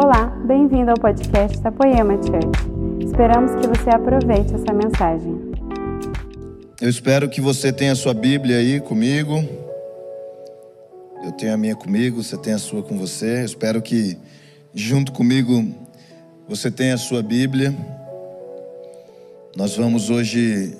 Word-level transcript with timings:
Olá, 0.00 0.26
bem-vindo 0.46 0.92
ao 0.92 0.96
podcast 0.96 1.58
da 1.58 1.72
Poema 1.72 2.14
Church. 2.22 3.04
Esperamos 3.04 3.50
que 3.56 3.66
você 3.66 3.90
aproveite 3.90 4.54
essa 4.54 4.72
mensagem. 4.72 5.36
Eu 6.80 6.88
espero 6.88 7.28
que 7.28 7.40
você 7.40 7.72
tenha 7.72 7.96
sua 7.96 8.14
Bíblia 8.14 8.58
aí 8.58 8.80
comigo. 8.80 9.34
Eu 11.24 11.32
tenho 11.32 11.52
a 11.52 11.56
minha 11.56 11.74
comigo, 11.74 12.22
você 12.22 12.36
tem 12.36 12.52
a 12.52 12.58
sua 12.58 12.80
com 12.80 12.96
você. 12.96 13.40
Eu 13.40 13.44
espero 13.44 13.82
que 13.82 14.16
junto 14.72 15.10
comigo 15.10 15.66
você 16.48 16.70
tenha 16.70 16.94
a 16.94 16.98
sua 16.98 17.20
Bíblia. 17.20 17.74
Nós 19.56 19.76
vamos 19.76 20.10
hoje 20.10 20.76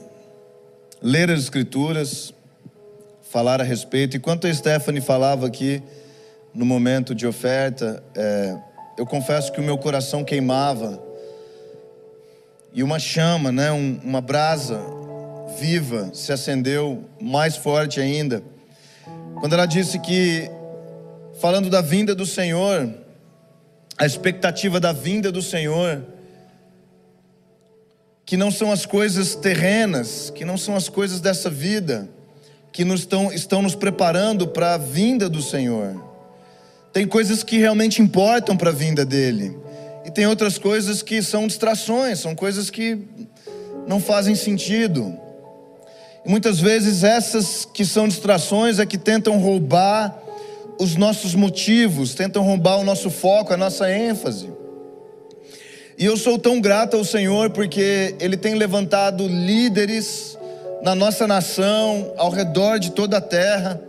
ler 1.03 1.29
as 1.29 1.41
Escrituras, 1.41 2.33
falar 3.21 3.61
a 3.61 3.65
respeito. 3.65 4.17
Enquanto 4.17 4.47
a 4.47 4.55
Stephanie 4.55 5.01
falava 5.01 5.45
aqui 5.45 5.83
no 6.55 6.65
momento 6.65 7.17
de 7.17 7.27
oferta, 7.27 8.01
é, 8.15 8.68
eu 8.99 9.07
confesso 9.07 9.53
que 9.53 9.61
o 9.61 9.63
meu 9.63 9.79
coração 9.79 10.25
queimava 10.25 11.01
e 12.73 12.83
uma 12.83 12.99
chama, 12.99 13.53
né, 13.53 13.71
um, 13.71 14.01
uma 14.03 14.21
brasa 14.21 14.81
viva 15.57 16.11
se 16.13 16.33
acendeu 16.33 17.05
mais 17.21 17.57
forte 17.57 18.01
ainda. 18.01 18.43
Quando 19.39 19.53
ela 19.53 19.67
disse 19.67 20.01
que, 20.01 20.51
falando 21.41 21.71
da 21.71 21.81
vinda 21.81 22.13
do 22.13 22.27
Senhor, 22.27 22.93
a 23.97 24.05
expectativa 24.05 24.81
da 24.81 24.93
vinda 24.93 25.31
do 25.31 25.43
Senhor, 25.43 26.05
que 28.27 28.37
não 28.37 28.51
são 28.51 28.73
as 28.73 28.85
coisas 28.85 29.37
terrenas, 29.37 30.29
que 30.31 30.45
não 30.45 30.59
são 30.59 30.75
as 30.75 30.89
coisas 30.89 31.21
dessa 31.21 31.49
vida, 31.49 32.09
que 32.73 32.85
nos 32.85 33.01
estão, 33.01 33.33
estão 33.33 33.63
nos 33.63 33.77
preparando 33.77 34.49
para 34.49 34.75
a 34.75 34.79
vinda 34.79 35.29
do 35.29 35.41
Senhor. 35.41 36.08
Tem 36.99 37.07
coisas 37.07 37.45
que 37.45 37.59
realmente 37.59 38.03
importam 38.03 38.57
para 38.57 38.71
a 38.71 38.73
vinda 38.73 39.05
dele. 39.05 39.57
E 40.05 40.11
tem 40.11 40.27
outras 40.27 40.59
coisas 40.59 41.01
que 41.01 41.23
são 41.23 41.47
distrações, 41.47 42.19
são 42.19 42.35
coisas 42.35 42.71
que 42.71 42.99
não 43.87 44.01
fazem 44.01 44.35
sentido. 44.35 45.17
E 46.27 46.29
muitas 46.29 46.59
vezes 46.59 47.05
essas 47.05 47.65
que 47.65 47.85
são 47.85 48.09
distrações 48.09 48.81
é 48.81 48.85
que 48.85 48.99
tentam 48.99 49.39
roubar 49.39 50.13
os 50.77 50.97
nossos 50.97 51.37
motivos, 51.37 52.17
tentam 52.17 52.43
roubar 52.43 52.79
o 52.79 52.85
nosso 52.85 53.11
foco, 53.11 53.55
a 53.55 53.57
nossa 53.57 53.89
ênfase. 53.89 54.51
E 55.97 56.05
eu 56.05 56.17
sou 56.17 56.37
tão 56.37 56.61
grato 56.61 56.97
ao 56.97 57.05
Senhor 57.05 57.51
porque 57.51 58.17
Ele 58.19 58.37
tem 58.37 58.57
levantado 58.57 59.29
líderes 59.29 60.37
na 60.83 60.97
nossa 60.97 61.29
nação, 61.29 62.13
ao 62.17 62.31
redor 62.31 62.81
de 62.81 62.91
toda 62.91 63.19
a 63.19 63.21
terra, 63.21 63.88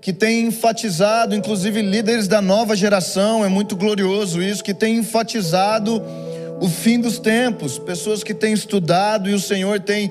que 0.00 0.12
tem 0.12 0.46
enfatizado, 0.46 1.34
inclusive 1.34 1.82
líderes 1.82 2.28
da 2.28 2.40
nova 2.40 2.76
geração, 2.76 3.44
é 3.44 3.48
muito 3.48 3.76
glorioso 3.76 4.40
isso, 4.40 4.62
que 4.62 4.72
tem 4.72 4.98
enfatizado 4.98 6.02
o 6.60 6.68
fim 6.68 7.00
dos 7.00 7.18
tempos, 7.18 7.78
pessoas 7.78 8.22
que 8.22 8.34
têm 8.34 8.52
estudado 8.52 9.28
e 9.28 9.34
o 9.34 9.40
Senhor 9.40 9.80
tem 9.80 10.10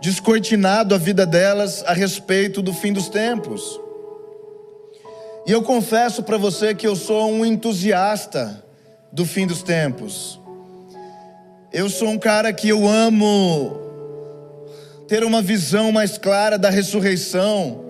descortinado 0.00 0.94
a 0.94 0.98
vida 0.98 1.24
delas 1.24 1.82
a 1.86 1.92
respeito 1.92 2.62
do 2.62 2.72
fim 2.72 2.92
dos 2.92 3.08
tempos. 3.08 3.80
E 5.46 5.52
eu 5.52 5.62
confesso 5.62 6.22
para 6.22 6.36
você 6.36 6.74
que 6.74 6.86
eu 6.86 6.94
sou 6.94 7.30
um 7.30 7.44
entusiasta 7.44 8.62
do 9.12 9.24
fim 9.24 9.46
dos 9.46 9.62
tempos. 9.62 10.38
Eu 11.72 11.88
sou 11.88 12.08
um 12.08 12.18
cara 12.18 12.52
que 12.52 12.68
eu 12.68 12.86
amo 12.86 13.78
ter 15.06 15.24
uma 15.24 15.40
visão 15.40 15.90
mais 15.90 16.18
clara 16.18 16.58
da 16.58 16.70
ressurreição 16.70 17.87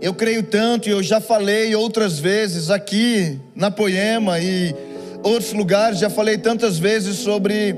eu 0.00 0.12
creio 0.12 0.42
tanto, 0.42 0.88
e 0.88 0.92
eu 0.92 1.02
já 1.02 1.20
falei 1.20 1.74
outras 1.74 2.18
vezes 2.18 2.70
aqui 2.70 3.40
na 3.54 3.70
Poema 3.70 4.38
e 4.38 4.74
outros 5.22 5.52
lugares, 5.52 5.98
já 5.98 6.10
falei 6.10 6.36
tantas 6.36 6.78
vezes 6.78 7.16
sobre 7.16 7.74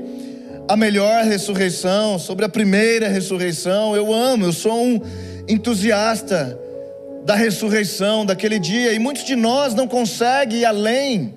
a 0.67 0.75
melhor 0.75 1.23
ressurreição, 1.23 2.19
sobre 2.19 2.45
a 2.45 2.49
primeira 2.49 3.07
ressurreição. 3.07 3.95
Eu 3.95 4.13
amo, 4.13 4.45
eu 4.45 4.53
sou 4.53 4.83
um 4.83 5.01
entusiasta 5.47 6.59
da 7.25 7.35
ressurreição, 7.35 8.25
daquele 8.25 8.59
dia, 8.59 8.93
e 8.93 8.99
muitos 8.99 9.23
de 9.23 9.35
nós 9.35 9.73
não 9.73 9.87
conseguem 9.87 10.59
ir 10.59 10.65
além 10.65 11.33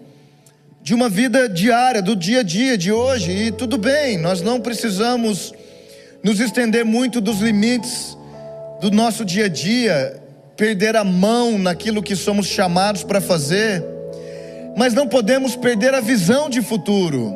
de 0.82 0.94
uma 0.94 1.09
vida 1.09 1.49
diária, 1.49 2.03
do 2.03 2.16
dia 2.16 2.41
a 2.41 2.43
dia 2.43 2.76
de 2.76 2.91
hoje, 2.91 3.31
e 3.31 3.53
tudo 3.53 3.78
bem, 3.78 4.19
nós 4.19 4.43
não 4.43 4.60
precisamos 4.60 5.53
nos 6.25 6.41
estender 6.41 6.84
muito 6.84 7.20
dos 7.20 7.41
limites 7.41 8.16
do 8.81 8.91
nosso 8.91 9.25
dia 9.25 9.44
a 9.44 9.49
dia, 9.49 10.22
perder 10.62 10.95
a 10.95 11.03
mão 11.03 11.59
naquilo 11.59 12.00
que 12.00 12.15
somos 12.15 12.47
chamados 12.47 13.03
para 13.03 13.21
fazer, 13.21 13.84
mas 14.77 14.95
não 14.95 15.09
podemos 15.09 15.56
perder 15.56 15.93
a 15.93 16.00
visão 16.00 16.49
de 16.49 16.62
futuro, 16.62 17.34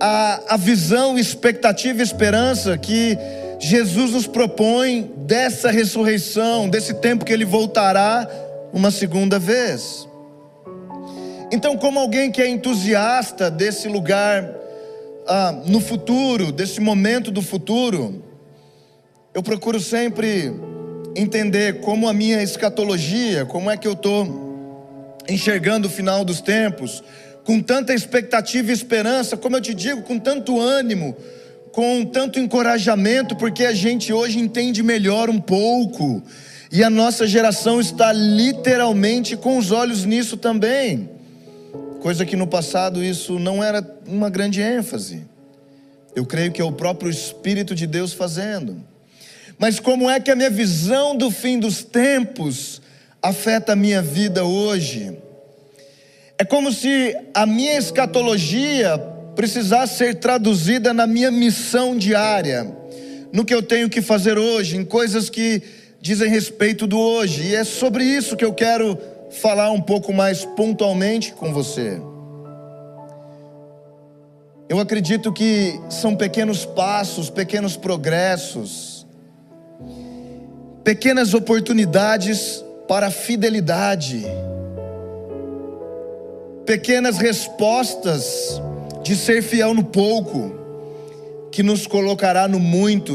a, 0.00 0.54
a 0.54 0.56
visão, 0.56 1.16
expectativa 1.16 2.00
e 2.00 2.02
esperança 2.02 2.76
que 2.76 3.16
Jesus 3.60 4.10
nos 4.10 4.26
propõe 4.26 5.12
dessa 5.18 5.70
ressurreição, 5.70 6.68
desse 6.68 6.94
tempo 6.94 7.24
que 7.24 7.32
Ele 7.32 7.44
voltará 7.44 8.28
uma 8.72 8.90
segunda 8.90 9.38
vez. 9.38 10.04
Então, 11.52 11.76
como 11.76 12.00
alguém 12.00 12.32
que 12.32 12.42
é 12.42 12.48
entusiasta 12.48 13.48
desse 13.48 13.86
lugar 13.86 14.50
ah, 15.28 15.52
no 15.66 15.78
futuro, 15.78 16.50
desse 16.50 16.80
momento 16.80 17.30
do 17.30 17.40
futuro, 17.40 18.24
eu 19.32 19.40
procuro 19.40 19.78
sempre 19.78 20.52
entender 21.14 21.80
como 21.80 22.08
a 22.08 22.12
minha 22.12 22.42
escatologia, 22.42 23.44
como 23.44 23.70
é 23.70 23.76
que 23.76 23.86
eu 23.86 23.92
estou 23.92 25.18
enxergando 25.28 25.88
o 25.88 25.90
final 25.90 26.24
dos 26.24 26.40
tempos, 26.40 27.02
com 27.44 27.60
tanta 27.60 27.94
expectativa 27.94 28.70
e 28.70 28.74
esperança, 28.74 29.36
como 29.36 29.56
eu 29.56 29.60
te 29.60 29.74
digo, 29.74 30.02
com 30.02 30.18
tanto 30.18 30.60
ânimo, 30.60 31.16
com 31.72 32.04
tanto 32.04 32.38
encorajamento, 32.38 33.36
porque 33.36 33.64
a 33.64 33.74
gente 33.74 34.12
hoje 34.12 34.38
entende 34.38 34.82
melhor 34.82 35.30
um 35.30 35.40
pouco, 35.40 36.22
e 36.72 36.82
a 36.82 36.90
nossa 36.90 37.26
geração 37.26 37.80
está 37.80 38.12
literalmente 38.12 39.36
com 39.36 39.58
os 39.58 39.70
olhos 39.70 40.04
nisso 40.04 40.36
também, 40.36 41.08
coisa 42.00 42.26
que 42.26 42.36
no 42.36 42.46
passado 42.46 43.02
isso 43.02 43.38
não 43.38 43.62
era 43.62 43.86
uma 44.06 44.28
grande 44.28 44.60
ênfase. 44.60 45.22
Eu 46.14 46.24
creio 46.24 46.52
que 46.52 46.60
é 46.60 46.64
o 46.64 46.72
próprio 46.72 47.10
Espírito 47.10 47.74
de 47.74 47.86
Deus 47.86 48.12
fazendo 48.12 48.93
mas 49.58 49.78
como 49.78 50.10
é 50.10 50.18
que 50.20 50.30
a 50.30 50.36
minha 50.36 50.50
visão 50.50 51.16
do 51.16 51.30
fim 51.30 51.58
dos 51.58 51.84
tempos 51.84 52.82
afeta 53.22 53.72
a 53.72 53.76
minha 53.76 54.02
vida 54.02 54.44
hoje? 54.44 55.16
É 56.36 56.44
como 56.44 56.72
se 56.72 57.16
a 57.32 57.46
minha 57.46 57.78
escatologia 57.78 58.98
precisasse 59.34 59.98
ser 59.98 60.16
traduzida 60.16 60.92
na 60.92 61.06
minha 61.06 61.30
missão 61.30 61.96
diária, 61.96 62.66
no 63.32 63.44
que 63.44 63.54
eu 63.54 63.62
tenho 63.62 63.88
que 63.88 64.02
fazer 64.02 64.38
hoje, 64.38 64.76
em 64.76 64.84
coisas 64.84 65.28
que 65.30 65.62
dizem 66.00 66.28
respeito 66.28 66.86
do 66.86 66.98
hoje, 66.98 67.48
e 67.48 67.54
é 67.54 67.64
sobre 67.64 68.04
isso 68.04 68.36
que 68.36 68.44
eu 68.44 68.52
quero 68.52 68.98
falar 69.30 69.70
um 69.70 69.80
pouco 69.80 70.12
mais 70.12 70.44
pontualmente 70.44 71.32
com 71.32 71.52
você. 71.52 72.00
Eu 74.68 74.78
acredito 74.78 75.32
que 75.32 75.78
são 75.88 76.16
pequenos 76.16 76.64
passos, 76.64 77.30
pequenos 77.30 77.76
progressos, 77.76 78.93
pequenas 80.84 81.32
oportunidades 81.32 82.62
para 82.86 83.10
fidelidade, 83.10 84.22
pequenas 86.66 87.16
respostas 87.16 88.60
de 89.02 89.16
ser 89.16 89.42
fiel 89.42 89.72
no 89.72 89.82
pouco, 89.82 90.54
que 91.50 91.62
nos 91.62 91.86
colocará 91.86 92.46
no 92.46 92.60
muito, 92.60 93.14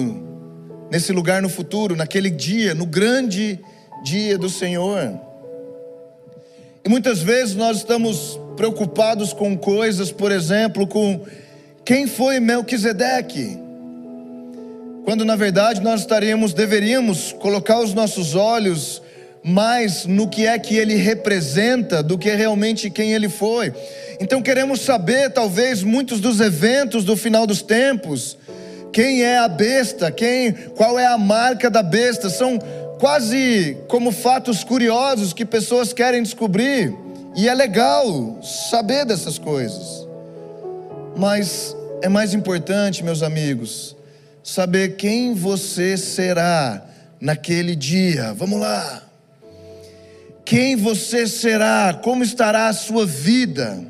nesse 0.90 1.12
lugar 1.12 1.44
no 1.44 1.50
futuro, 1.50 1.96
naquele 1.96 2.32
dia, 2.32 2.74
no 2.74 2.88
grande 2.88 3.60
dia 4.04 4.36
do 4.36 4.50
Senhor. 4.50 5.20
E 6.84 6.90
muitas 6.90 7.22
vezes 7.22 7.56
nós 7.56 7.78
estamos 7.78 8.40
preocupados 8.58 9.32
com 9.32 9.56
coisas, 9.56 10.12
por 10.12 10.32
exemplo, 10.32 10.88
com 10.88 11.24
quem 11.86 12.08
foi 12.08 12.40
Melquisedeque 12.40 13.69
quando 15.10 15.26
na 15.26 15.36
verdade 15.36 15.82
nós 15.82 16.02
estaríamos, 16.02 16.54
deveríamos 16.54 17.34
colocar 17.40 17.80
os 17.80 17.96
nossos 17.96 18.36
olhos 18.36 19.02
mais 19.44 20.06
no 20.06 20.28
que 20.28 20.46
é 20.46 20.60
que 20.60 20.76
ele 20.78 20.94
representa 20.98 22.04
do 22.04 22.16
que 22.16 22.30
realmente 22.30 22.92
quem 22.92 23.14
ele 23.14 23.28
foi. 23.28 23.74
Então 24.20 24.40
queremos 24.40 24.82
saber, 24.82 25.32
talvez, 25.32 25.82
muitos 25.82 26.20
dos 26.20 26.40
eventos 26.40 27.04
do 27.04 27.18
final 27.18 27.48
dos 27.48 27.64
tempos. 27.64 28.38
Quem 28.94 29.24
é 29.24 29.40
a 29.40 29.48
besta? 29.48 30.12
Quem, 30.12 30.54
qual 30.76 31.00
é 31.00 31.08
a 31.08 31.18
marca 31.18 31.72
da 31.72 31.82
besta? 31.82 32.30
São 32.30 32.60
quase 33.00 33.78
como 33.88 34.12
fatos 34.12 34.64
curiosos 34.64 35.34
que 35.34 35.44
pessoas 35.44 35.92
querem 35.92 36.22
descobrir. 36.22 36.96
E 37.36 37.50
é 37.50 37.54
legal 37.56 38.38
saber 38.44 39.06
dessas 39.06 39.40
coisas. 39.40 40.08
Mas 41.18 41.76
é 42.04 42.08
mais 42.08 42.36
importante, 42.36 43.04
meus 43.04 43.24
amigos, 43.24 43.98
saber 44.44 44.96
quem 44.96 45.34
você 45.34 45.98
será 45.98 46.86
naquele 47.20 47.76
dia. 47.76 48.34
Vamos 48.34 48.60
lá. 48.60 49.04
Quem 50.46 50.76
você 50.76 51.28
será, 51.28 52.00
como 52.02 52.24
estará 52.24 52.68
a 52.68 52.74
sua 52.74 53.06
vida. 53.06 53.88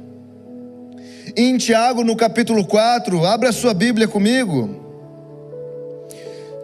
em 1.38 1.58
Tiago 1.58 2.04
no 2.04 2.16
capítulo 2.16 2.66
4. 2.66 3.26
Abra 3.26 3.50
a 3.50 3.54
sua 3.54 3.74
Bíblia 3.74 4.08
comigo. 4.08 4.78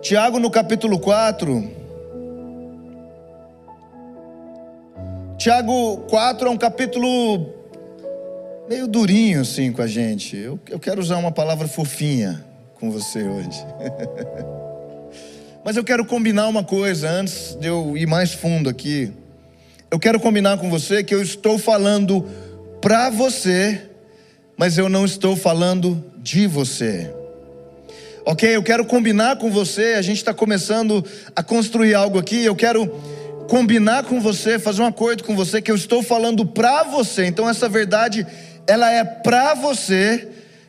Tiago 0.02 0.40
no 0.40 0.50
capítulo 0.50 1.00
4. 1.00 1.72
Tiago 5.38 5.98
4 6.10 6.48
é 6.48 6.52
um 6.52 6.58
capítulo 6.58 7.54
meio 8.68 8.88
durinho 8.88 9.42
assim 9.42 9.72
com 9.72 9.82
a 9.82 9.88
gente. 9.88 10.36
Eu, 10.36 10.60
eu 10.70 10.80
quero 10.80 11.00
usar 11.00 11.18
uma 11.18 11.32
palavra 11.32 11.68
fofinha 11.68 12.44
com 12.86 12.92
você 12.92 13.24
hoje. 13.24 13.66
Mas 15.64 15.76
eu 15.76 15.84
quero 15.84 16.06
combinar 16.06 16.48
uma 16.48 16.64
coisa 16.64 17.10
antes 17.10 17.58
de 17.60 17.68
eu 17.68 17.98
ir 17.98 18.06
mais 18.06 18.32
fundo 18.32 18.70
aqui. 18.70 19.12
Eu 19.90 19.98
quero 19.98 20.20
combinar 20.20 20.60
com 20.60 20.70
você 20.70 21.04
que 21.04 21.16
eu 21.16 21.22
estou 21.22 21.58
falando 21.58 22.24
para 22.80 23.10
você, 23.10 23.82
mas 24.56 24.78
eu 24.78 24.88
não 24.88 25.04
estou 25.04 25.36
falando 25.36 26.04
de 26.18 26.46
você. 26.46 27.12
Ok? 28.24 28.56
Eu 28.56 28.62
quero 28.62 28.86
combinar 28.86 29.38
com 29.38 29.50
você. 29.50 29.96
A 29.98 30.02
gente 30.04 30.18
está 30.18 30.34
começando 30.34 31.04
a 31.36 31.42
construir 31.42 31.96
algo 31.96 32.20
aqui. 32.20 32.46
Eu 32.46 32.56
quero 32.56 32.88
combinar 33.50 34.04
com 34.04 34.22
você, 34.22 34.60
fazer 34.60 34.84
um 34.84 34.88
acordo 34.88 35.24
com 35.24 35.36
você 35.36 35.60
que 35.60 35.72
eu 35.72 35.76
estou 35.76 36.04
falando 36.04 36.46
para 36.46 36.84
você. 36.84 37.26
Então 37.26 37.50
essa 37.50 37.68
verdade 37.68 38.28
ela 38.68 38.92
é 38.92 39.04
para 39.04 39.56
você, 39.56 40.28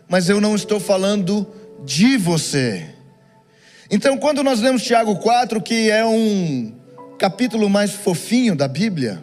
mas 0.08 0.30
eu 0.30 0.40
não 0.40 0.54
estou 0.54 0.80
falando 0.80 1.46
de 1.86 2.16
você. 2.16 2.84
Então, 3.88 4.18
quando 4.18 4.42
nós 4.42 4.60
lemos 4.60 4.82
Tiago 4.82 5.14
4, 5.16 5.62
que 5.62 5.88
é 5.88 6.04
um 6.04 6.74
capítulo 7.16 7.70
mais 7.70 7.92
fofinho 7.92 8.56
da 8.56 8.66
Bíblia, 8.66 9.22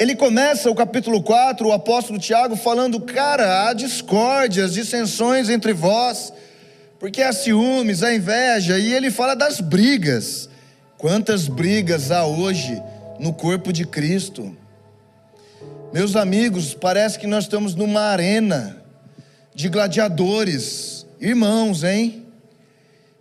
ele 0.00 0.16
começa 0.16 0.68
o 0.68 0.74
capítulo 0.74 1.22
4, 1.22 1.68
o 1.68 1.72
apóstolo 1.72 2.18
Tiago, 2.18 2.56
falando: 2.56 3.00
Cara, 3.00 3.68
há 3.68 3.72
discórdias, 3.72 4.74
dissensões 4.74 5.48
entre 5.48 5.72
vós, 5.72 6.32
porque 6.98 7.22
há 7.22 7.32
ciúmes, 7.32 8.02
há 8.02 8.12
inveja, 8.12 8.76
e 8.80 8.92
ele 8.92 9.12
fala 9.12 9.36
das 9.36 9.60
brigas. 9.60 10.48
Quantas 10.98 11.46
brigas 11.46 12.10
há 12.10 12.24
hoje 12.24 12.82
no 13.20 13.32
corpo 13.32 13.72
de 13.72 13.86
Cristo? 13.86 14.56
Meus 15.92 16.16
amigos, 16.16 16.74
parece 16.74 17.18
que 17.18 17.26
nós 17.28 17.44
estamos 17.44 17.76
numa 17.76 18.00
arena 18.00 18.82
de 19.54 19.68
gladiadores, 19.68 21.01
irmãos, 21.22 21.84
hein? 21.84 22.26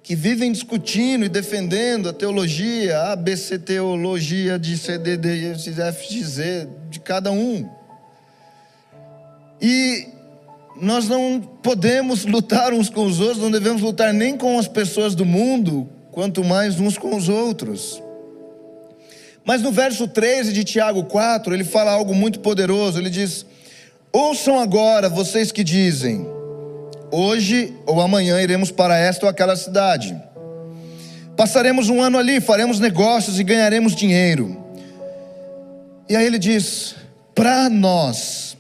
Que 0.02 0.16
vivem 0.16 0.52
discutindo 0.52 1.24
e 1.24 1.30
defendendo 1.30 2.10
a 2.10 2.14
teologia, 2.14 2.98
a 2.98 3.12
ABC 3.14 3.60
teologia 3.60 4.58
de 4.58 4.76
CDD, 4.76 5.54
FGZ, 5.56 6.68
de 6.90 7.00
cada 7.00 7.32
um. 7.32 7.70
E 9.62 10.08
nós 10.76 11.08
não 11.08 11.40
podemos 11.62 12.26
lutar 12.26 12.74
uns 12.74 12.90
com 12.90 13.06
os 13.06 13.20
outros, 13.20 13.38
não 13.38 13.52
devemos 13.52 13.84
lutar 13.84 14.12
nem 14.12 14.36
com 14.36 14.58
as 14.58 14.68
pessoas 14.68 15.14
do 15.14 15.24
mundo, 15.24 15.88
quanto 16.12 16.44
mais 16.44 16.80
uns 16.80 16.98
com 16.98 17.16
os 17.16 17.30
outros. 17.30 18.02
Mas 19.46 19.62
no 19.62 19.72
verso 19.72 20.08
13 20.08 20.52
de 20.52 20.64
Tiago 20.64 21.04
4, 21.04 21.54
ele 21.54 21.64
fala 21.64 21.92
algo 21.92 22.16
muito 22.16 22.40
poderoso. 22.40 22.98
Ele 22.98 23.10
diz: 23.10 23.46
Ouçam 24.12 24.60
agora 24.60 25.08
vocês 25.10 25.52
que 25.52 25.64
dizem, 25.64 26.28
hoje 27.12 27.74
ou 27.86 28.02
amanhã 28.02 28.42
iremos 28.42 28.72
para 28.72 28.98
esta 28.98 29.26
ou 29.26 29.30
aquela 29.30 29.56
cidade. 29.56 30.16
Passaremos 31.36 31.90
um 31.90 32.02
ano 32.02 32.18
ali, 32.18 32.40
faremos 32.40 32.80
negócios 32.80 33.40
e 33.40 33.44
ganharemos 33.44 33.96
dinheiro. 33.96 34.58
E 36.08 36.16
aí 36.16 36.26
ele 36.26 36.40
diz: 36.40 36.96
para 37.34 37.70
nós, 37.70 38.58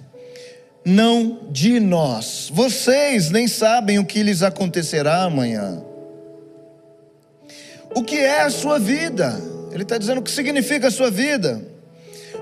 não 0.83 1.47
de 1.49 1.79
nós. 1.79 2.49
Vocês 2.53 3.29
nem 3.29 3.47
sabem 3.47 3.99
o 3.99 4.05
que 4.05 4.23
lhes 4.23 4.41
acontecerá 4.41 5.23
amanhã. 5.23 5.83
O 7.93 8.03
que 8.03 8.17
é 8.17 8.41
a 8.41 8.49
sua 8.49 8.79
vida? 8.79 9.39
Ele 9.71 9.83
está 9.83 9.97
dizendo 9.97 10.19
o 10.19 10.23
que 10.23 10.31
significa 10.31 10.87
a 10.87 10.91
sua 10.91 11.11
vida. 11.11 11.61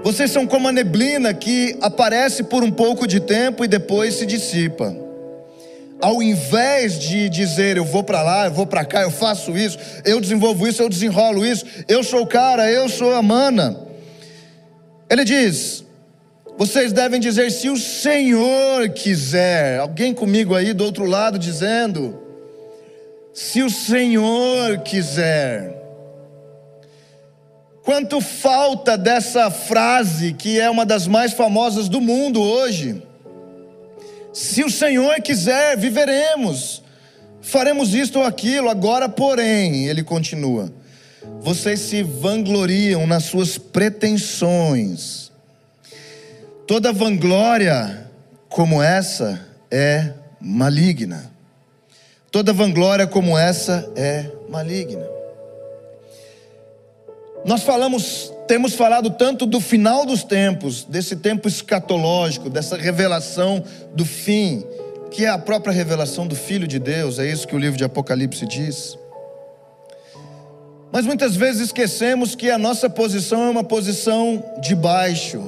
Vocês 0.04 0.32
são 0.32 0.48
como 0.48 0.68
a 0.68 0.72
neblina 0.72 1.34
que 1.34 1.78
aparece 1.82 2.44
por 2.44 2.64
um 2.64 2.72
pouco 2.72 3.06
de 3.06 3.20
tempo 3.20 3.66
e 3.66 3.68
depois 3.68 4.16
se 4.16 4.26
dissipa. 4.26 5.09
Ao 6.02 6.24
invés 6.24 6.98
de 6.98 7.28
dizer 7.30 7.76
eu 7.76 7.84
vou 7.84 8.04
para 8.04 8.22
lá, 8.22 8.46
eu 8.46 8.52
vou 8.52 8.66
para 8.66 8.86
cá, 8.86 9.02
eu 9.02 9.12
faço 9.12 9.58
isso, 9.58 9.78
eu 10.06 10.22
desenvolvo 10.22 10.68
isso, 10.68 10.82
eu 10.82 10.88
desenrolo 10.88 11.46
isso, 11.46 11.66
eu 11.88 12.04
sou 12.04 12.22
o 12.22 12.28
cara, 12.28 12.72
eu 12.72 12.88
sou 12.88 13.14
a 13.14 13.22
mana. 13.22 13.78
Ele 15.10 15.26
diz: 15.26 15.84
vocês 16.60 16.92
devem 16.92 17.20
dizer 17.20 17.52
se 17.52 17.70
o 17.70 17.78
Senhor 17.78 18.90
quiser. 18.90 19.80
Alguém 19.80 20.14
comigo 20.14 20.54
aí 20.54 20.74
do 20.74 20.84
outro 20.84 21.06
lado 21.06 21.40
dizendo: 21.40 22.22
se 23.34 23.64
o 23.64 23.70
Senhor 23.70 24.80
quiser. 24.80 25.78
Quanto 27.84 28.22
falta 28.22 28.98
dessa 28.98 29.50
frase 29.50 30.34
que 30.34 30.60
é 30.60 30.70
uma 30.70 30.86
das 30.86 31.08
mais 31.08 31.34
famosas 31.34 31.88
do 31.88 32.02
mundo 32.02 32.42
hoje. 32.42 33.02
Se 34.34 34.64
o 34.64 34.70
Senhor 34.70 35.22
quiser, 35.22 35.78
viveremos, 35.78 36.84
faremos 37.42 37.94
isto 37.94 38.20
ou 38.20 38.26
aquilo, 38.26 38.70
agora, 38.70 39.10
porém, 39.10 39.88
ele 39.88 40.04
continua: 40.04 40.72
vocês 41.42 41.80
se 41.80 42.04
vangloriam 42.04 43.08
nas 43.08 43.26
suas 43.26 43.58
pretensões. 43.58 45.32
Toda 46.68 46.94
vanglória 46.94 48.10
como 48.48 48.82
essa 48.82 49.46
é 49.72 50.14
maligna. 50.40 51.32
Toda 52.32 52.54
vanglória 52.54 53.08
como 53.08 53.38
essa 53.38 53.92
é 53.96 54.30
maligna. 54.50 55.06
Nós 57.44 57.64
falamos, 57.64 58.32
temos 58.50 58.74
falado 58.74 59.12
tanto 59.12 59.46
do 59.46 59.60
final 59.60 60.08
dos 60.08 60.24
tempos, 60.24 60.84
desse 60.84 61.16
tempo 61.16 61.48
escatológico, 61.48 62.50
dessa 62.50 62.76
revelação 62.76 63.64
do 63.94 64.04
fim, 64.04 64.66
que 65.12 65.24
é 65.24 65.30
a 65.30 65.38
própria 65.38 65.72
revelação 65.72 66.26
do 66.26 66.36
Filho 66.36 66.68
de 66.68 66.80
Deus, 66.80 67.20
é 67.20 67.32
isso 67.32 67.48
que 67.48 67.56
o 67.56 67.60
livro 67.60 67.78
de 67.78 67.84
Apocalipse 67.84 68.48
diz. 68.48 68.98
Mas 70.92 71.06
muitas 71.06 71.36
vezes 71.36 71.68
esquecemos 71.68 72.34
que 72.34 72.50
a 72.50 72.58
nossa 72.58 72.90
posição 72.90 73.46
é 73.46 73.50
uma 73.52 73.64
posição 73.64 74.44
de 74.60 74.74
baixo, 74.74 75.44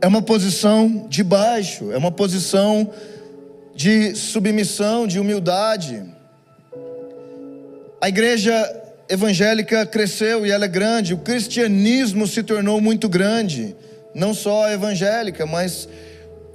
é 0.00 0.06
uma 0.06 0.22
posição 0.22 1.08
de 1.08 1.24
baixo, 1.24 1.90
é 1.90 1.98
uma 1.98 2.12
posição 2.12 2.88
de 3.74 4.14
submissão, 4.14 5.08
de 5.08 5.18
humildade. 5.18 6.04
A 8.00 8.08
igreja 8.08 8.86
evangélica 9.08 9.86
cresceu 9.86 10.44
e 10.44 10.50
ela 10.50 10.66
é 10.66 10.68
grande, 10.68 11.14
o 11.14 11.18
cristianismo 11.18 12.26
se 12.26 12.42
tornou 12.42 12.80
muito 12.80 13.08
grande, 13.08 13.74
não 14.14 14.34
só 14.34 14.64
a 14.64 14.72
evangélica, 14.72 15.46
mas 15.46 15.88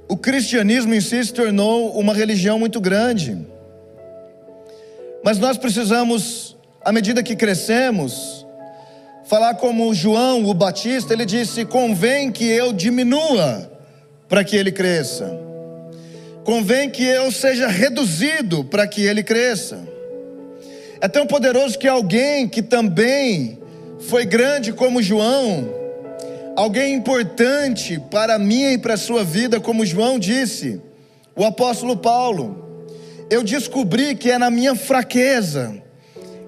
o 0.08 0.16
cristianismo 0.16 0.94
em 0.94 1.00
si 1.00 1.24
se 1.24 1.32
tornou 1.32 1.98
uma 1.98 2.14
religião 2.14 2.58
muito 2.58 2.80
grande. 2.80 3.36
Mas 5.24 5.38
nós 5.38 5.56
precisamos, 5.56 6.56
à 6.84 6.92
medida 6.92 7.22
que 7.22 7.34
crescemos, 7.34 8.46
falar 9.24 9.54
como 9.54 9.92
João, 9.94 10.44
o 10.44 10.54
Batista, 10.54 11.12
ele 11.12 11.24
disse: 11.24 11.64
convém 11.64 12.30
que 12.30 12.44
eu 12.44 12.72
diminua 12.72 13.70
para 14.28 14.44
que 14.44 14.54
ele 14.54 14.70
cresça, 14.70 15.36
convém 16.44 16.90
que 16.90 17.02
eu 17.02 17.32
seja 17.32 17.66
reduzido 17.66 18.62
para 18.64 18.86
que 18.86 19.02
ele 19.02 19.22
cresça. 19.22 19.93
É 21.00 21.08
tão 21.08 21.26
poderoso 21.26 21.78
que 21.78 21.88
alguém 21.88 22.48
que 22.48 22.62
também 22.62 23.58
foi 24.00 24.24
grande 24.24 24.72
como 24.72 25.02
João, 25.02 25.68
alguém 26.56 26.94
importante 26.94 28.00
para 28.10 28.38
mim 28.38 28.72
e 28.72 28.78
para 28.78 28.94
a 28.94 28.98
sua 28.98 29.24
vida, 29.24 29.60
como 29.60 29.84
João 29.84 30.18
disse, 30.18 30.80
o 31.36 31.44
apóstolo 31.44 31.96
Paulo, 31.96 32.86
eu 33.30 33.42
descobri 33.42 34.14
que 34.14 34.30
é 34.30 34.38
na 34.38 34.50
minha 34.50 34.74
fraqueza, 34.74 35.74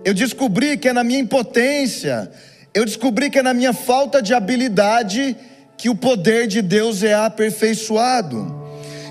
eu 0.04 0.14
descobri 0.14 0.76
que 0.76 0.88
é 0.88 0.92
na 0.92 1.02
minha 1.02 1.20
impotência, 1.20 2.30
eu 2.72 2.84
descobri 2.84 3.30
que 3.30 3.38
é 3.38 3.42
na 3.42 3.54
minha 3.54 3.72
falta 3.72 4.22
de 4.22 4.34
habilidade 4.34 5.36
que 5.76 5.88
o 5.88 5.94
poder 5.94 6.46
de 6.46 6.62
Deus 6.62 7.02
é 7.02 7.14
aperfeiçoado. 7.14 8.64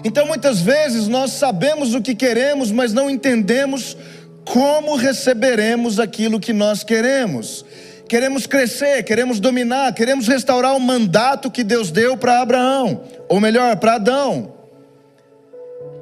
Então 0.03 0.27
muitas 0.27 0.61
vezes 0.61 1.07
nós 1.07 1.31
sabemos 1.31 1.93
o 1.93 2.01
que 2.01 2.13
queremos, 2.13 2.71
mas 2.71 2.93
não 2.93 3.09
entendemos 3.09 3.97
como 4.45 4.95
receberemos 4.95 5.99
aquilo 5.99 6.39
que 6.39 6.53
nós 6.53 6.83
queremos? 6.83 7.65
Queremos 8.07 8.45
crescer, 8.45 9.03
queremos 9.03 9.39
dominar, 9.39 9.93
queremos 9.93 10.27
restaurar 10.27 10.75
o 10.75 10.79
mandato 10.79 11.49
que 11.49 11.63
Deus 11.63 11.89
deu 11.89 12.15
para 12.15 12.39
Abraão, 12.39 13.03
ou 13.27 13.41
melhor, 13.41 13.77
para 13.77 13.95
Adão. 13.95 14.53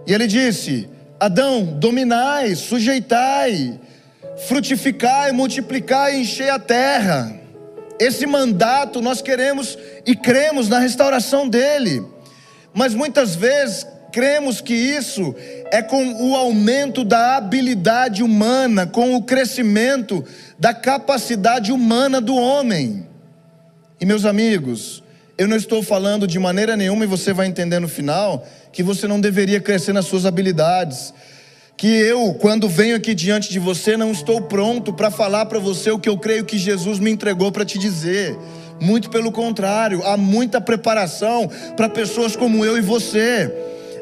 E 0.05 0.13
ele 0.13 0.27
disse: 0.27 0.89
Adão, 1.17 1.63
dominai, 1.63 2.55
sujeitai, 2.55 3.79
frutificai, 4.47 5.31
multiplicai 5.31 6.17
e 6.17 6.21
enchei 6.21 6.50
a 6.50 6.59
terra. 6.59 7.39
Esse 7.97 8.25
mandato 8.25 9.01
nós 9.01 9.21
queremos 9.21 9.77
e 10.05 10.15
cremos 10.15 10.67
na 10.67 10.79
restauração 10.79 11.47
dele. 11.47 12.03
Mas 12.73 12.93
muitas 12.93 13.35
vezes 13.35 13.88
cremos 14.13 14.62
que 14.62 14.75
isso 14.75 15.36
é 15.72 15.82
com 15.82 16.29
o 16.29 16.36
aumento 16.36 17.03
da 17.03 17.36
habilidade 17.36 18.22
humana, 18.22 18.86
com 18.86 19.15
o 19.15 19.24
crescimento 19.24 20.24
da 20.58 20.72
capacidade 20.72 21.72
humana 21.72 22.22
do 22.22 22.36
homem. 22.36 23.08
E 24.00 24.05
meus 24.05 24.24
amigos, 24.24 25.03
eu 25.36 25.48
não 25.48 25.58
estou 25.58 25.82
falando 25.82 26.27
de 26.27 26.38
maneira 26.38 26.77
nenhuma, 26.77 27.03
e 27.03 27.08
você 27.08 27.34
vai 27.34 27.48
entender 27.48 27.79
no 27.79 27.88
final, 27.88 28.48
que 28.72 28.84
você 28.84 29.08
não 29.08 29.20
deveria 29.20 29.60
crescer 29.60 29.93
nas 29.93 30.05
suas 30.05 30.27
habilidades. 30.27 31.12
Que 31.75 31.88
eu, 31.88 32.36
quando 32.36 32.70
venho 32.70 32.96
aqui 32.96 33.15
diante 33.15 33.51
de 33.51 33.58
você, 33.58 33.98
não 33.98 34.12
estou 34.12 34.43
pronto 34.43 34.93
para 34.93 35.10
falar 35.10 35.48
para 35.48 35.58
você 35.58 35.89
o 35.89 35.98
que 35.98 36.08
eu 36.08 36.20
creio 36.20 36.46
que 36.46 36.60
Jesus 36.60 37.00
me 37.00 37.10
entregou 37.10 37.51
para 37.51 37.65
te 37.65 37.79
dizer. 37.79 38.38
Muito 38.79 39.10
pelo 39.10 39.32
contrário, 39.32 40.05
há 40.05 40.15
muita 40.15 40.62
preparação 40.62 41.50
para 41.75 41.89
pessoas 41.89 42.36
como 42.36 42.63
eu 42.63 42.77
e 42.77 42.82
você. 42.82 43.51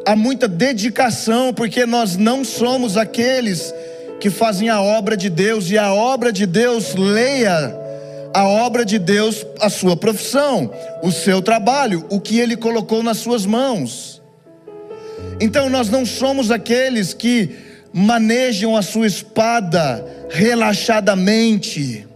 Há 0.06 0.16
muita 0.16 0.48
dedicação, 0.48 1.54
porque 1.54 1.86
nós 1.86 2.18
não 2.18 2.44
somos 2.44 2.98
aqueles 2.98 3.74
que 4.20 4.30
fazem 4.30 4.70
a 4.70 4.82
obra 4.82 5.16
de 5.16 5.30
Deus, 5.30 5.70
e 5.70 5.78
a 5.78 5.94
obra 5.94 6.32
de 6.32 6.46
Deus, 6.46 6.96
leia 6.96 7.76
a 8.34 8.48
obra 8.48 8.86
de 8.86 8.98
Deus, 8.98 9.46
a 9.60 9.70
sua 9.70 9.96
profissão, 9.96 10.72
o 11.04 11.12
seu 11.12 11.42
trabalho, 11.42 12.06
o 12.10 12.20
que 12.20 12.40
Ele 12.40 12.56
colocou 12.56 13.04
nas 13.04 13.18
suas 13.18 13.46
mãos. 13.46 14.22
Então 15.40 15.70
nós 15.70 15.90
não 15.90 16.06
somos 16.06 16.52
aqueles 16.52 17.14
que 17.14 17.50
manejam 17.94 18.78
a 18.78 18.82
sua 18.82 19.08
espada 19.08 20.06
relaxadamente. 20.30 22.08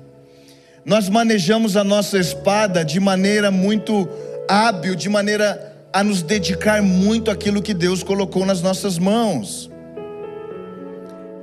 Nós 0.86 1.10
manejamos 1.10 1.76
a 1.76 1.84
nossa 1.84 2.18
espada 2.18 2.86
de 2.86 3.00
maneira 3.00 3.52
muito 3.52 4.08
hábil, 4.48 4.96
de 4.96 5.10
maneira 5.10 5.75
a 5.96 6.04
nos 6.04 6.22
dedicar 6.22 6.84
muito 6.84 7.32
àquilo 7.32 7.62
que 7.62 7.74
Deus 7.74 8.04
colocou 8.04 8.46
nas 8.46 8.62
nossas 8.62 8.98
mãos. 8.98 9.72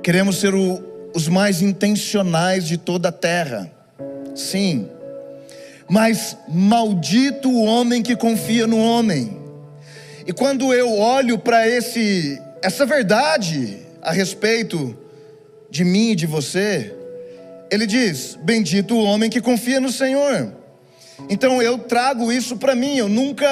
Queremos 0.03 0.39
ser 0.39 0.53
o, 0.53 0.79
os 1.11 1.27
mais 1.27 1.63
intencionais 1.63 2.67
de 2.67 2.77
toda 2.77 3.09
a 3.09 3.11
terra. 3.11 3.71
Sim. 4.35 4.87
Mas 5.89 6.37
maldito 6.47 7.49
o 7.49 7.63
homem 7.63 8.03
que 8.03 8.15
confia 8.15 8.67
no 8.67 8.77
homem. 8.77 9.41
E 10.27 10.31
quando 10.31 10.71
eu 10.71 10.99
olho 10.99 11.39
para 11.39 11.67
esse 11.67 12.39
essa 12.61 12.85
verdade 12.85 13.79
a 14.03 14.11
respeito 14.11 14.95
de 15.67 15.83
mim 15.83 16.11
e 16.11 16.15
de 16.15 16.27
você, 16.27 16.93
ele 17.71 17.87
diz: 17.87 18.37
Bendito 18.43 18.93
o 18.93 19.03
homem 19.03 19.31
que 19.31 19.41
confia 19.41 19.79
no 19.79 19.91
Senhor. 19.91 20.53
Então 21.29 21.61
eu 21.61 21.77
trago 21.77 22.31
isso 22.31 22.57
para 22.57 22.75
mim, 22.75 22.97
eu 22.97 23.07
nunca 23.07 23.47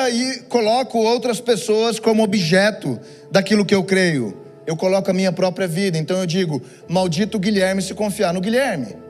coloco 0.50 0.98
outras 0.98 1.40
pessoas 1.40 2.00
como 2.00 2.24
objeto 2.24 3.00
daquilo 3.32 3.66
que 3.66 3.76
eu 3.76 3.84
creio. 3.84 4.38
Eu 4.66 4.76
coloco 4.76 5.10
a 5.10 5.14
minha 5.14 5.32
própria 5.32 5.68
vida. 5.68 5.98
Então 5.98 6.18
eu 6.18 6.26
digo: 6.26 6.62
Maldito 6.88 7.40
Guilherme 7.40 7.82
se 7.82 7.94
confiar 7.94 8.34
no 8.34 8.42
Guilherme. 8.42 9.01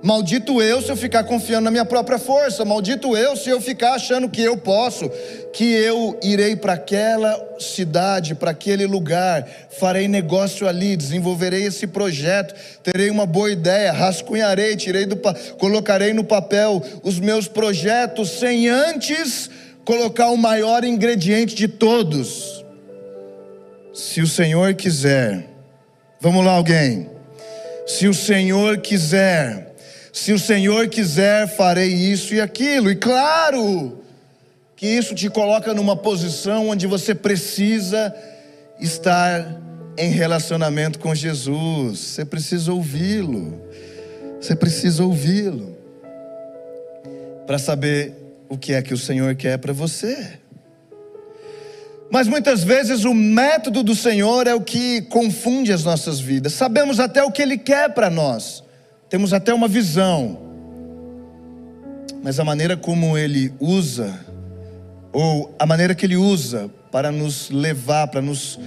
Maldito 0.00 0.62
eu 0.62 0.80
se 0.80 0.90
eu 0.90 0.96
ficar 0.96 1.24
confiando 1.24 1.64
na 1.64 1.72
minha 1.72 1.84
própria 1.84 2.18
força, 2.18 2.64
maldito 2.64 3.16
eu 3.16 3.36
se 3.36 3.48
eu 3.50 3.60
ficar 3.60 3.94
achando 3.94 4.28
que 4.28 4.40
eu 4.40 4.56
posso, 4.56 5.10
que 5.52 5.64
eu 5.72 6.18
irei 6.22 6.54
para 6.54 6.74
aquela 6.74 7.56
cidade, 7.58 8.36
para 8.36 8.52
aquele 8.52 8.86
lugar, 8.86 9.44
farei 9.78 10.06
negócio 10.06 10.68
ali, 10.68 10.96
desenvolverei 10.96 11.64
esse 11.64 11.84
projeto, 11.84 12.54
terei 12.80 13.10
uma 13.10 13.26
boa 13.26 13.50
ideia, 13.50 13.90
rascunharei, 13.90 14.76
tirei 14.76 15.04
do 15.04 15.16
colocarei 15.58 16.12
no 16.12 16.22
papel 16.22 16.80
os 17.02 17.18
meus 17.18 17.48
projetos 17.48 18.30
sem 18.30 18.68
antes 18.68 19.50
colocar 19.84 20.30
o 20.30 20.36
maior 20.36 20.84
ingrediente 20.84 21.56
de 21.56 21.66
todos. 21.66 22.64
Se 23.92 24.20
o 24.20 24.28
Senhor 24.28 24.74
quiser, 24.74 25.44
vamos 26.20 26.44
lá 26.44 26.52
alguém. 26.52 27.10
Se 27.84 28.06
o 28.06 28.14
Senhor 28.14 28.78
quiser, 28.78 29.67
se 30.18 30.32
o 30.32 30.38
Senhor 30.38 30.88
quiser, 30.88 31.46
farei 31.46 31.94
isso 31.94 32.34
e 32.34 32.40
aquilo. 32.40 32.90
E 32.90 32.96
claro 32.96 34.02
que 34.74 34.84
isso 34.84 35.14
te 35.14 35.30
coloca 35.30 35.72
numa 35.72 35.96
posição 35.96 36.70
onde 36.70 36.88
você 36.88 37.14
precisa 37.14 38.12
estar 38.80 39.60
em 39.96 40.10
relacionamento 40.10 40.98
com 40.98 41.14
Jesus. 41.14 42.00
Você 42.00 42.24
precisa 42.24 42.72
ouvi-lo. 42.72 43.62
Você 44.40 44.56
precisa 44.56 45.04
ouvi-lo 45.04 45.76
para 47.46 47.56
saber 47.56 48.12
o 48.48 48.58
que 48.58 48.72
é 48.72 48.82
que 48.82 48.92
o 48.92 48.98
Senhor 48.98 49.36
quer 49.36 49.56
para 49.58 49.72
você. 49.72 50.32
Mas 52.10 52.26
muitas 52.26 52.64
vezes 52.64 53.04
o 53.04 53.14
método 53.14 53.84
do 53.84 53.94
Senhor 53.94 54.48
é 54.48 54.54
o 54.54 54.60
que 54.60 55.00
confunde 55.02 55.72
as 55.72 55.84
nossas 55.84 56.18
vidas. 56.18 56.54
Sabemos 56.54 56.98
até 56.98 57.22
o 57.22 57.30
que 57.30 57.40
Ele 57.40 57.56
quer 57.56 57.94
para 57.94 58.10
nós 58.10 58.66
temos 59.08 59.32
até 59.32 59.54
uma 59.54 59.68
visão, 59.68 60.38
mas 62.22 62.38
a 62.38 62.44
maneira 62.44 62.76
como 62.76 63.16
ele 63.16 63.52
usa, 63.58 64.18
ou 65.12 65.54
a 65.58 65.64
maneira 65.64 65.94
que 65.94 66.04
ele 66.04 66.16
usa 66.16 66.70
para 66.90 67.10
nos 67.10 67.50
levar, 67.50 68.08
para 68.08 68.20
nos 68.20 68.58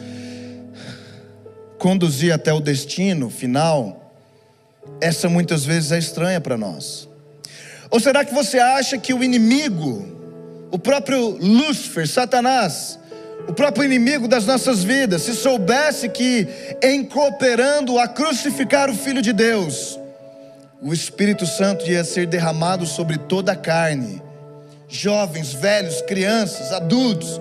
conduzir 1.78 2.34
até 2.34 2.52
o 2.52 2.60
destino 2.60 3.30
final, 3.30 4.14
essa 5.00 5.30
muitas 5.30 5.64
vezes 5.64 5.92
é 5.92 6.00
estranha 6.00 6.42
para 6.42 6.58
nós. 6.58 7.08
Ou 7.92 8.00
será 8.00 8.26
que 8.26 8.34
você 8.34 8.58
acha 8.58 8.98
que 8.98 9.14
o 9.14 9.24
inimigo, 9.24 10.08
o 10.72 10.80
próprio 10.80 11.38
Lúcifer, 11.40 12.08
Satanás, 12.08 12.98
o 13.48 13.54
próprio 13.54 13.84
inimigo 13.84 14.28
das 14.28 14.46
nossas 14.46 14.84
vidas, 14.84 15.24
se 15.24 15.36
soubesse 15.36 16.10
que 16.10 16.48
em 16.82 17.04
cooperando 17.04 18.00
a 18.00 18.08
crucificar 18.08 18.90
o 18.90 18.96
Filho 18.96 19.22
de 19.22 19.34
Deus, 19.34 20.00
o 20.82 20.92
Espírito 20.92 21.46
Santo 21.46 21.88
ia 21.88 22.04
ser 22.04 22.26
derramado 22.26 22.88
sobre 22.88 23.18
toda 23.18 23.52
a 23.52 23.56
carne, 23.56 24.20
jovens, 24.88 25.54
velhos, 25.54 26.02
crianças, 26.02 26.72
adultos. 26.72 27.40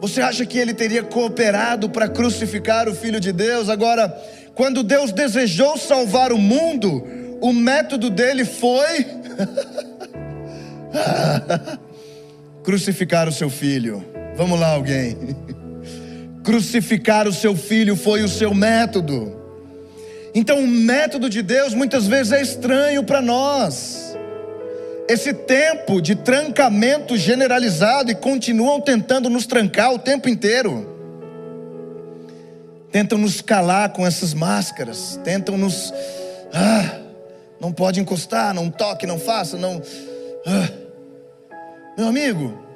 Você 0.00 0.22
acha 0.22 0.46
que 0.46 0.56
ele 0.56 0.72
teria 0.72 1.02
cooperado 1.02 1.90
para 1.90 2.08
crucificar 2.08 2.88
o 2.88 2.94
Filho 2.94 3.20
de 3.20 3.32
Deus? 3.32 3.68
Agora, 3.68 4.08
quando 4.54 4.82
Deus 4.82 5.12
desejou 5.12 5.76
salvar 5.76 6.32
o 6.32 6.38
mundo, 6.38 7.04
o 7.38 7.52
método 7.52 8.08
dele 8.08 8.46
foi 8.46 9.04
crucificar 12.64 13.28
o 13.28 13.32
seu 13.32 13.50
filho. 13.50 14.02
Vamos 14.36 14.58
lá, 14.58 14.68
alguém. 14.68 15.18
Crucificar 16.42 17.28
o 17.28 17.32
seu 17.32 17.54
filho 17.54 17.94
foi 17.94 18.22
o 18.22 18.28
seu 18.28 18.54
método. 18.54 19.39
Então, 20.34 20.60
o 20.60 20.66
método 20.66 21.28
de 21.28 21.42
Deus 21.42 21.74
muitas 21.74 22.06
vezes 22.06 22.32
é 22.32 22.40
estranho 22.40 23.02
para 23.02 23.20
nós. 23.20 24.16
Esse 25.08 25.34
tempo 25.34 26.00
de 26.00 26.14
trancamento 26.14 27.16
generalizado 27.16 28.12
e 28.12 28.14
continuam 28.14 28.80
tentando 28.80 29.28
nos 29.28 29.44
trancar 29.46 29.92
o 29.92 29.98
tempo 29.98 30.28
inteiro. 30.28 30.88
Tentam 32.92 33.18
nos 33.18 33.40
calar 33.40 33.92
com 33.92 34.06
essas 34.06 34.34
máscaras, 34.34 35.18
tentam 35.24 35.56
nos. 35.56 35.92
Ah, 36.52 37.00
não 37.60 37.72
pode 37.72 38.00
encostar, 38.00 38.54
não 38.54 38.70
toque, 38.70 39.06
não 39.06 39.18
faça, 39.18 39.56
não. 39.56 39.82
Ah. 40.46 40.68
Meu 41.98 42.06
amigo, 42.06 42.69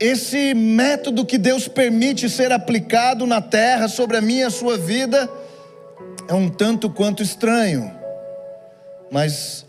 esse 0.00 0.54
método 0.54 1.24
que 1.24 1.36
Deus 1.36 1.66
permite 1.66 2.28
ser 2.30 2.52
aplicado 2.52 3.26
na 3.26 3.40
terra 3.40 3.88
sobre 3.88 4.16
a 4.16 4.20
minha 4.20 4.42
e 4.42 4.44
a 4.44 4.50
sua 4.50 4.78
vida 4.78 5.28
é 6.28 6.34
um 6.34 6.48
tanto 6.48 6.88
quanto 6.88 7.22
estranho. 7.22 7.90
Mas 9.10 9.64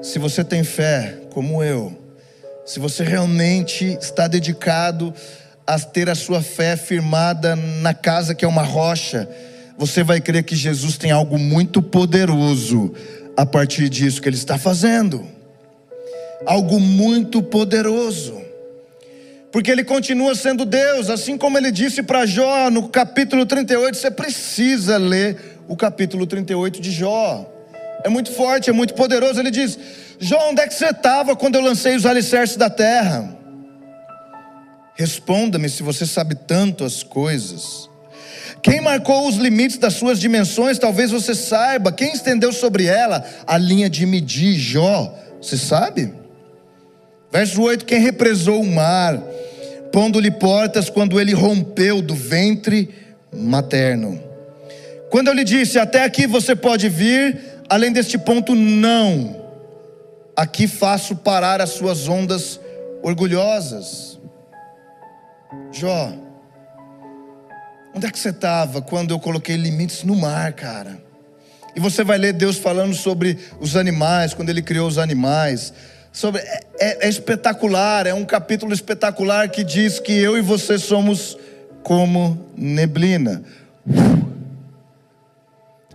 se 0.00 0.18
você 0.18 0.44
tem 0.44 0.62
fé, 0.62 1.18
como 1.30 1.62
eu, 1.62 1.96
se 2.64 2.78
você 2.78 3.02
realmente 3.02 3.98
está 4.00 4.28
dedicado 4.28 5.12
a 5.66 5.78
ter 5.78 6.08
a 6.08 6.14
sua 6.14 6.42
fé 6.42 6.76
firmada 6.76 7.56
na 7.56 7.94
casa 7.94 8.34
que 8.34 8.44
é 8.44 8.48
uma 8.48 8.62
rocha, 8.62 9.28
você 9.76 10.04
vai 10.04 10.20
crer 10.20 10.44
que 10.44 10.54
Jesus 10.54 10.96
tem 10.96 11.10
algo 11.10 11.38
muito 11.38 11.82
poderoso 11.82 12.92
a 13.36 13.44
partir 13.44 13.88
disso 13.88 14.20
que 14.22 14.28
ele 14.28 14.36
está 14.36 14.58
fazendo. 14.58 15.26
Algo 16.46 16.78
muito 16.78 17.42
poderoso 17.42 18.41
porque 19.52 19.70
ele 19.70 19.84
continua 19.84 20.34
sendo 20.34 20.64
Deus, 20.64 21.10
assim 21.10 21.36
como 21.36 21.58
ele 21.58 21.70
disse 21.70 22.02
para 22.02 22.24
Jó 22.24 22.70
no 22.70 22.88
capítulo 22.88 23.44
38. 23.44 23.98
Você 23.98 24.10
precisa 24.10 24.96
ler 24.96 25.60
o 25.68 25.76
capítulo 25.76 26.26
38 26.26 26.80
de 26.80 26.90
Jó, 26.90 27.46
é 28.02 28.08
muito 28.08 28.32
forte, 28.32 28.70
é 28.70 28.72
muito 28.72 28.94
poderoso. 28.94 29.38
Ele 29.38 29.50
diz: 29.50 29.78
Jó, 30.18 30.48
onde 30.48 30.62
é 30.62 30.66
que 30.66 30.74
você 30.74 30.86
estava 30.86 31.36
quando 31.36 31.56
eu 31.56 31.60
lancei 31.60 31.94
os 31.94 32.06
alicerces 32.06 32.56
da 32.56 32.70
terra? 32.70 33.36
Responda-me 34.94 35.68
se 35.68 35.82
você 35.82 36.06
sabe 36.06 36.34
tanto 36.34 36.82
as 36.82 37.02
coisas. 37.02 37.90
Quem 38.62 38.80
marcou 38.80 39.28
os 39.28 39.36
limites 39.36 39.76
das 39.76 39.94
suas 39.94 40.18
dimensões, 40.18 40.78
talvez 40.78 41.10
você 41.10 41.34
saiba. 41.34 41.92
Quem 41.92 42.12
estendeu 42.12 42.52
sobre 42.52 42.86
ela 42.86 43.24
a 43.46 43.58
linha 43.58 43.90
de 43.90 44.06
medir, 44.06 44.54
Jó? 44.58 45.14
Você 45.40 45.58
sabe? 45.58 46.21
Verso 47.32 47.62
8: 47.62 47.84
Quem 47.84 48.00
represou 48.00 48.60
o 48.60 48.66
mar? 48.66 49.20
pondo-lhe 49.92 50.30
portas 50.30 50.88
quando 50.88 51.20
ele 51.20 51.34
rompeu 51.34 52.00
do 52.00 52.14
ventre 52.14 52.88
materno. 53.30 54.18
Quando 55.10 55.28
eu 55.28 55.34
lhe 55.34 55.44
disse, 55.44 55.78
até 55.78 56.02
aqui 56.02 56.26
você 56.26 56.56
pode 56.56 56.88
vir, 56.88 57.38
além 57.68 57.92
deste 57.92 58.16
ponto, 58.16 58.54
não. 58.54 59.42
Aqui 60.34 60.66
faço 60.66 61.14
parar 61.14 61.60
as 61.60 61.70
suas 61.70 62.08
ondas 62.08 62.58
orgulhosas. 63.02 64.18
Jó, 65.70 66.12
onde 67.94 68.06
é 68.06 68.10
que 68.10 68.18
você 68.18 68.30
estava 68.30 68.80
quando 68.80 69.10
eu 69.10 69.20
coloquei 69.20 69.56
limites 69.56 70.02
no 70.02 70.16
mar, 70.16 70.54
cara? 70.54 70.98
E 71.76 71.80
você 71.80 72.02
vai 72.02 72.16
ler 72.16 72.32
Deus 72.32 72.56
falando 72.56 72.94
sobre 72.94 73.38
os 73.60 73.76
animais, 73.76 74.32
quando 74.32 74.48
Ele 74.48 74.62
criou 74.62 74.88
os 74.88 74.96
animais. 74.96 75.72
Sobre, 76.12 76.42
é, 76.42 76.60
é, 76.78 77.06
é 77.06 77.08
espetacular, 77.08 78.06
é 78.06 78.12
um 78.12 78.24
capítulo 78.24 78.74
espetacular 78.74 79.48
que 79.48 79.64
diz 79.64 79.98
que 79.98 80.12
eu 80.12 80.36
e 80.36 80.42
você 80.42 80.78
somos 80.78 81.38
como 81.82 82.46
neblina. 82.54 83.42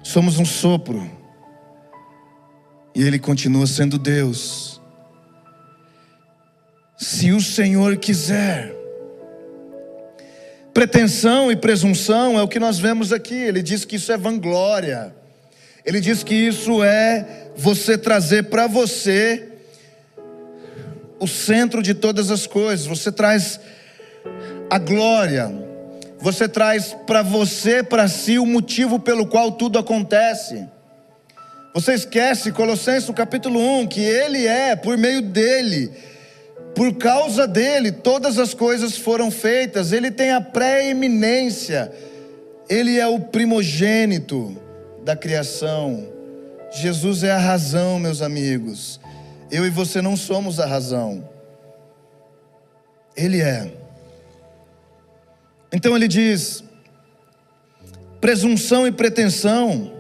Somos 0.01 0.39
um 0.39 0.45
sopro. 0.45 1.07
E 2.95 3.03
Ele 3.03 3.19
continua 3.19 3.67
sendo 3.67 3.99
Deus. 3.99 4.81
Se 6.97 7.31
o 7.31 7.39
Senhor 7.39 7.97
quiser. 7.97 8.75
Pretensão 10.73 11.51
e 11.51 11.55
presunção 11.55 12.39
é 12.39 12.41
o 12.41 12.47
que 12.47 12.59
nós 12.59 12.79
vemos 12.79 13.13
aqui. 13.13 13.35
Ele 13.35 13.61
diz 13.61 13.85
que 13.85 13.97
isso 13.97 14.11
é 14.11 14.17
vanglória. 14.17 15.15
Ele 15.85 16.01
diz 16.01 16.23
que 16.23 16.33
isso 16.33 16.83
é 16.83 17.51
você 17.55 17.97
trazer 17.97 18.45
para 18.45 18.65
você 18.65 19.56
o 21.19 21.27
centro 21.27 21.81
de 21.81 21.93
todas 21.93 22.31
as 22.31 22.45
coisas. 22.47 22.85
Você 22.85 23.11
traz 23.11 23.59
a 24.69 24.77
glória. 24.77 25.51
Você 26.19 26.47
traz 26.47 26.95
para 27.05 27.21
você, 27.21 27.83
para 27.83 28.07
si, 28.07 28.39
o 28.39 28.45
motivo 28.45 28.99
pelo 28.99 29.27
qual 29.27 29.51
tudo 29.51 29.77
acontece. 29.77 30.67
Você 31.73 31.93
esquece, 31.93 32.51
Colossenses 32.51 33.09
capítulo 33.11 33.59
1, 33.81 33.87
que 33.87 34.01
Ele 34.01 34.47
é, 34.47 34.75
por 34.75 34.97
meio 34.97 35.21
dEle, 35.21 35.91
por 36.73 36.95
causa 36.95 37.47
dEle, 37.47 37.91
todas 37.91 38.39
as 38.39 38.53
coisas 38.53 38.97
foram 38.97 39.29
feitas, 39.29 39.91
Ele 39.91 40.09
tem 40.09 40.31
a 40.31 40.41
preeminência, 40.41 41.91
Ele 42.67 42.97
é 42.97 43.05
o 43.05 43.19
primogênito 43.19 44.57
da 45.03 45.15
criação. 45.15 46.07
Jesus 46.71 47.21
é 47.23 47.31
a 47.31 47.37
razão, 47.37 47.99
meus 47.99 48.23
amigos. 48.23 48.99
Eu 49.51 49.65
e 49.65 49.69
você 49.69 50.01
não 50.01 50.17
somos 50.17 50.59
a 50.59 50.65
razão. 50.65 51.27
Ele 53.15 53.41
é. 53.41 53.71
Então 55.71 55.95
ele 55.95 56.07
diz: 56.07 56.63
presunção 58.19 58.85
e 58.85 58.91
pretensão 58.91 59.93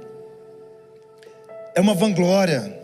é 1.75 1.81
uma 1.81 1.93
vanglória, 1.93 2.77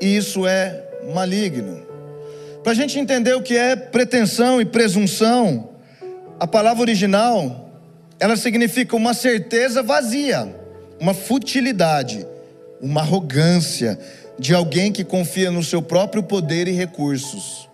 e 0.00 0.16
isso 0.16 0.46
é 0.46 0.84
maligno. 1.14 1.84
Para 2.62 2.72
a 2.72 2.74
gente 2.74 2.98
entender 2.98 3.34
o 3.34 3.42
que 3.42 3.56
é 3.56 3.76
pretensão 3.76 4.60
e 4.60 4.64
presunção, 4.64 5.70
a 6.38 6.46
palavra 6.46 6.82
original, 6.82 7.70
ela 8.18 8.36
significa 8.36 8.96
uma 8.96 9.14
certeza 9.14 9.82
vazia 9.82 10.66
uma 11.00 11.14
futilidade, 11.14 12.26
uma 12.80 13.00
arrogância 13.00 13.98
de 14.38 14.54
alguém 14.54 14.92
que 14.92 15.04
confia 15.04 15.50
no 15.50 15.62
seu 15.62 15.80
próprio 15.80 16.22
poder 16.22 16.68
e 16.68 16.72
recursos. 16.72 17.68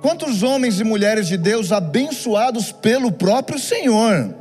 Quantos 0.00 0.42
homens 0.42 0.80
e 0.80 0.84
mulheres 0.84 1.26
de 1.26 1.36
Deus 1.36 1.72
abençoados 1.72 2.70
pelo 2.70 3.10
próprio 3.10 3.58
Senhor 3.58 4.34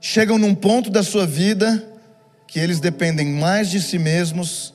chegam 0.00 0.38
num 0.38 0.54
ponto 0.54 0.88
da 0.88 1.02
sua 1.02 1.26
vida 1.26 1.86
que 2.46 2.58
eles 2.58 2.80
dependem 2.80 3.26
mais 3.26 3.70
de 3.70 3.80
si 3.80 3.98
mesmos 3.98 4.72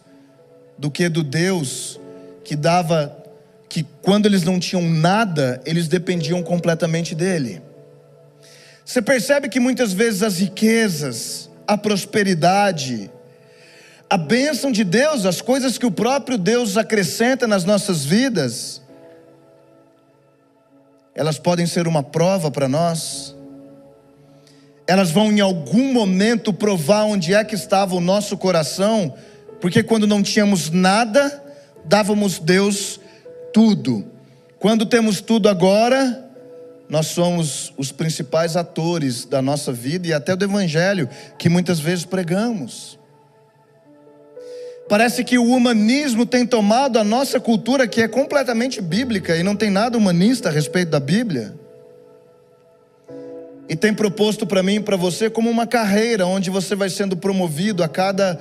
do 0.78 0.92
que 0.92 1.10
do 1.10 1.24
Deus 1.24 2.00
que 2.44 2.56
dava 2.56 3.24
que 3.68 3.86
quando 4.02 4.26
eles 4.26 4.44
não 4.44 4.60
tinham 4.60 4.82
nada, 4.82 5.60
eles 5.66 5.88
dependiam 5.88 6.42
completamente 6.44 7.16
dele. 7.16 7.62
Você 8.86 9.02
percebe 9.02 9.50
que 9.50 9.60
muitas 9.60 9.92
vezes 9.92 10.22
as 10.22 10.38
riquezas, 10.38 11.50
a 11.68 11.76
prosperidade, 11.76 13.10
a 14.10 14.18
bênção 14.18 14.72
de 14.72 14.84
Deus, 14.84 15.26
as 15.26 15.42
coisas 15.42 15.78
que 15.78 15.86
o 15.86 15.92
próprio 15.92 16.38
Deus 16.38 16.78
acrescenta 16.78 17.48
nas 17.48 17.64
nossas 17.64 18.06
vidas, 18.06 18.82
elas 21.14 21.40
podem 21.40 21.66
ser 21.66 21.88
uma 21.88 22.04
prova 22.04 22.52
para 22.52 22.68
nós, 22.68 23.36
elas 24.88 25.10
vão 25.10 25.32
em 25.32 25.40
algum 25.40 25.92
momento 25.92 26.54
provar 26.54 27.06
onde 27.06 27.34
é 27.34 27.44
que 27.44 27.56
estava 27.56 27.96
o 27.96 28.02
nosso 28.02 28.38
coração, 28.38 29.16
porque 29.60 29.82
quando 29.82 30.06
não 30.06 30.22
tínhamos 30.22 30.70
nada, 30.70 31.44
dávamos 31.84 32.38
Deus 32.38 33.00
tudo, 33.52 34.06
quando 34.60 34.86
temos 34.86 35.22
tudo 35.22 35.50
agora, 35.50 36.24
nós 36.88 37.08
somos 37.08 37.74
os 37.78 37.92
principais 37.92 38.56
atores 38.56 39.26
da 39.26 39.42
nossa 39.42 39.74
vida 39.74 40.08
e 40.08 40.14
até 40.14 40.36
do 40.36 40.46
Evangelho 40.46 41.10
que 41.38 41.50
muitas 41.50 41.80
vezes 41.80 42.06
pregamos. 42.06 43.00
Parece 44.88 45.24
que 45.24 45.38
o 45.38 45.46
humanismo 45.46 46.26
tem 46.26 46.46
tomado 46.46 47.00
a 47.00 47.04
nossa 47.04 47.40
cultura, 47.40 47.88
que 47.88 48.02
é 48.02 48.08
completamente 48.08 48.82
bíblica 48.82 49.36
e 49.36 49.42
não 49.42 49.56
tem 49.56 49.72
nada 49.72 49.98
humanista 49.98 50.50
a 50.50 50.52
respeito 50.52 50.90
da 50.92 51.00
Bíblia, 51.00 51.56
e 53.68 53.76
tem 53.76 53.94
proposto 53.94 54.46
para 54.46 54.62
mim 54.62 54.76
e 54.76 54.80
para 54.80 54.96
você 54.96 55.30
como 55.30 55.50
uma 55.50 55.66
carreira 55.66 56.28
onde 56.28 56.50
você 56.50 56.76
vai 56.76 56.90
sendo 56.90 57.18
promovido 57.18 57.84
a 57.84 57.88
cada 57.88 58.40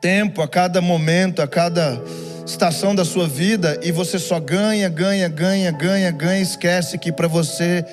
tempo, 0.00 0.42
a 0.42 0.48
cada 0.48 0.82
momento, 0.82 1.40
a 1.40 1.48
cada 1.48 2.00
estação 2.46 2.94
da 2.94 3.04
sua 3.04 3.26
vida 3.26 3.80
e 3.82 3.90
você 3.90 4.18
só 4.18 4.38
ganha, 4.38 4.88
ganha, 4.88 5.26
ganha, 5.28 5.70
ganha, 5.70 6.10
ganha, 6.10 6.40
esquece 6.40 6.98
que 6.98 7.10
para 7.10 7.26
você 7.26 7.84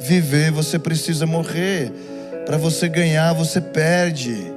viver 0.00 0.50
você 0.50 0.78
precisa 0.78 1.24
morrer. 1.24 1.92
Para 2.44 2.56
você 2.56 2.88
ganhar, 2.88 3.32
você 3.32 3.60
perde. 3.60 4.52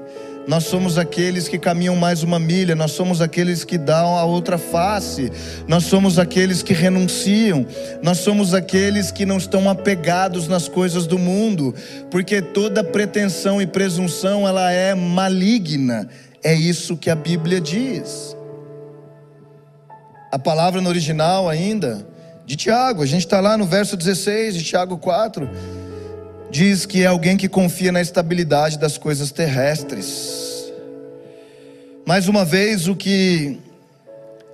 Nós 0.48 0.66
somos 0.66 0.98
aqueles 0.98 1.48
que 1.48 1.58
caminham 1.58 1.96
mais 1.96 2.24
uma 2.24 2.40
milha, 2.40 2.76
nós 2.76 2.92
somos 2.92 3.22
aqueles 3.22 3.64
que 3.64 3.78
dão 3.78 4.16
a 4.16 4.24
outra 4.24 4.58
face, 4.58 5.32
nós 5.68 5.86
somos 5.86 6.20
aqueles 6.20 6.62
que 6.62 6.74
renunciam, 6.74 7.66
nós 8.04 8.20
somos 8.20 8.54
aqueles 8.54 9.12
que 9.12 9.26
não 9.26 9.38
estão 9.38 9.70
apegados 9.70 10.48
nas 10.48 10.68
coisas 10.68 11.08
do 11.08 11.18
mundo, 11.18 11.74
porque 12.12 12.42
toda 12.42 12.84
pretensão 12.84 13.62
e 13.62 13.66
presunção 13.66 14.48
ela 14.48 14.72
é 14.72 14.94
maligna. 14.94 16.08
É 16.44 16.54
isso 16.54 16.96
que 16.96 17.10
a 17.10 17.16
Bíblia 17.16 17.60
diz 17.60 18.36
a 20.36 20.40
palavra 20.40 20.82
no 20.82 20.90
original 20.90 21.48
ainda, 21.48 22.06
de 22.46 22.58
Tiago, 22.58 23.02
a 23.02 23.06
gente 23.06 23.26
está 23.26 23.40
lá 23.40 23.58
no 23.58 23.66
verso 23.66 23.96
16 23.96 24.56
de 24.56 24.66
Tiago 24.66 24.98
4, 24.98 25.50
diz 26.56 26.86
que 26.86 27.04
é 27.04 27.08
alguém 27.08 27.36
que 27.36 27.50
confia 27.50 27.92
na 27.92 28.00
estabilidade 28.00 28.80
das 28.80 28.98
coisas 28.98 29.30
terrestres. 29.30 30.72
Mais 32.06 32.30
uma 32.30 32.46
vez, 32.46 32.88
o 32.88 32.96
que 32.96 33.60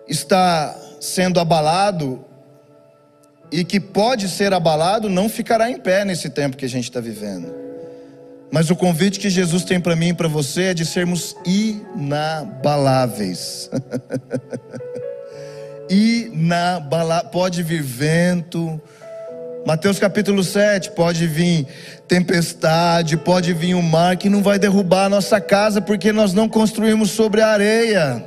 está 0.08 0.76
sendo 1.00 1.40
abalado 1.40 2.26
e 3.52 3.64
que 3.64 3.80
pode 3.80 4.28
ser 4.30 4.52
abalado 4.52 5.10
não 5.10 5.30
ficará 5.30 5.70
em 5.70 5.78
pé 5.78 6.04
nesse 6.04 6.32
tempo 6.32 6.58
que 6.58 6.66
a 6.66 6.70
gente 6.70 6.86
está 6.86 7.00
vivendo. 7.00 7.54
Mas 8.52 8.72
o 8.72 8.76
convite 8.76 9.20
que 9.20 9.30
Jesus 9.30 9.64
tem 9.64 9.80
para 9.80 9.96
mim 9.96 10.08
e 10.08 10.14
para 10.14 10.28
você 10.28 10.64
é 10.64 10.74
de 10.74 10.88
sermos 10.88 11.36
inabaláveis. 11.46 13.70
inabalável. 15.88 17.30
Pode 17.30 17.62
vir 17.62 17.84
vento. 17.84 18.82
Mateus 19.66 20.00
capítulo 20.00 20.44
7, 20.44 20.92
pode 20.92 21.28
vir 21.28 21.68
tempestade, 22.08 23.16
pode 23.16 23.54
vir 23.54 23.76
o 23.76 23.82
mar 23.82 24.18
que 24.18 24.28
não 24.28 24.42
vai 24.42 24.58
derrubar 24.58 25.06
a 25.06 25.10
nossa 25.10 25.40
casa, 25.40 25.80
porque 25.80 26.12
nós 26.12 26.34
não 26.34 26.50
construímos 26.50 27.12
sobre 27.12 27.42
a 27.42 27.48
areia, 27.48 28.26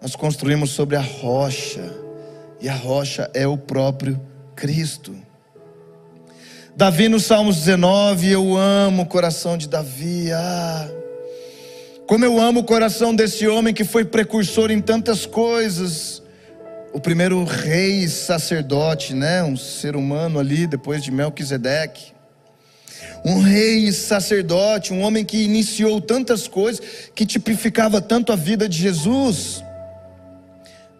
nós 0.00 0.14
construímos 0.14 0.70
sobre 0.70 0.94
a 0.94 1.00
rocha, 1.00 1.82
e 2.60 2.68
a 2.68 2.74
rocha 2.74 3.28
é 3.34 3.44
o 3.44 3.58
próprio 3.58 4.20
Cristo. 4.54 5.16
Davi 6.76 7.08
no 7.08 7.18
Salmos 7.18 7.56
19, 7.56 8.30
eu 8.30 8.56
amo 8.56 9.02
o 9.02 9.06
coração 9.06 9.58
de 9.58 9.68
Davi, 9.68 10.30
ah, 10.32 10.88
como 12.06 12.24
eu 12.24 12.40
amo 12.40 12.60
o 12.60 12.64
coração 12.64 13.14
desse 13.14 13.48
homem 13.48 13.74
que 13.74 13.84
foi 13.84 14.04
precursor 14.04 14.70
em 14.70 14.80
tantas 14.80 15.26
coisas. 15.26 16.22
O 16.92 16.98
primeiro 16.98 17.44
rei 17.44 18.08
sacerdote, 18.08 19.14
né? 19.14 19.42
Um 19.44 19.56
ser 19.56 19.94
humano 19.94 20.40
ali, 20.40 20.66
depois 20.66 21.02
de 21.02 21.12
Melquisedeque. 21.12 22.12
Um 23.24 23.40
rei 23.40 23.92
sacerdote, 23.92 24.92
um 24.92 25.02
homem 25.02 25.24
que 25.24 25.44
iniciou 25.44 26.00
tantas 26.00 26.48
coisas, 26.48 26.80
que 27.14 27.24
tipificava 27.24 28.00
tanto 28.00 28.32
a 28.32 28.36
vida 28.36 28.68
de 28.68 28.76
Jesus. 28.78 29.62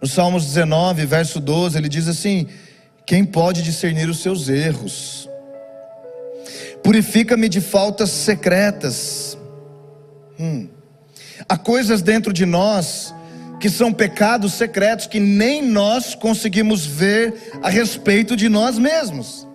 No 0.00 0.06
Salmos 0.06 0.46
19, 0.46 1.04
verso 1.06 1.40
12, 1.40 1.76
ele 1.76 1.88
diz 1.88 2.06
assim: 2.06 2.46
Quem 3.04 3.24
pode 3.24 3.62
discernir 3.62 4.08
os 4.08 4.20
seus 4.20 4.48
erros? 4.48 5.28
Purifica-me 6.84 7.48
de 7.48 7.60
faltas 7.60 8.10
secretas. 8.10 9.36
Hum. 10.38 10.68
Há 11.48 11.56
coisas 11.56 12.00
dentro 12.00 12.32
de 12.32 12.46
nós 12.46 13.12
que 13.60 13.68
são 13.68 13.92
pecados 13.92 14.54
secretos 14.54 15.06
que 15.06 15.20
nem 15.20 15.60
nós 15.62 16.14
conseguimos 16.14 16.86
ver 16.86 17.34
a 17.62 17.68
respeito 17.68 18.34
de 18.34 18.48
nós 18.48 18.78
mesmos. 18.78 19.46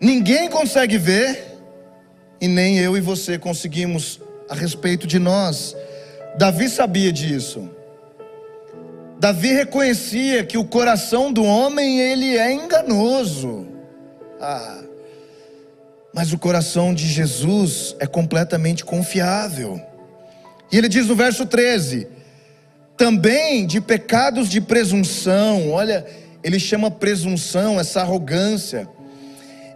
Ninguém 0.00 0.50
consegue 0.50 0.98
ver, 0.98 1.60
e 2.40 2.48
nem 2.48 2.78
eu 2.78 2.96
e 2.96 3.00
você 3.00 3.38
conseguimos 3.38 4.20
a 4.50 4.54
respeito 4.54 5.06
de 5.06 5.20
nós. 5.20 5.76
Davi 6.36 6.68
sabia 6.68 7.12
disso. 7.12 7.70
Davi 9.20 9.52
reconhecia 9.52 10.42
que 10.42 10.58
o 10.58 10.64
coração 10.64 11.32
do 11.32 11.44
homem 11.44 12.00
ele 12.00 12.36
é 12.36 12.52
enganoso. 12.52 13.68
Ah, 14.40 14.82
mas 16.12 16.32
o 16.32 16.38
coração 16.38 16.92
de 16.92 17.06
Jesus 17.06 17.94
é 18.00 18.06
completamente 18.06 18.84
confiável. 18.84 19.80
E 20.72 20.76
ele 20.76 20.88
diz 20.88 21.06
no 21.06 21.14
verso 21.14 21.46
13: 21.46 22.08
também 23.02 23.66
de 23.66 23.80
pecados 23.80 24.48
de 24.48 24.60
presunção, 24.60 25.72
olha, 25.72 26.06
ele 26.44 26.60
chama 26.60 26.88
presunção, 26.88 27.80
essa 27.80 28.00
arrogância 28.00 28.88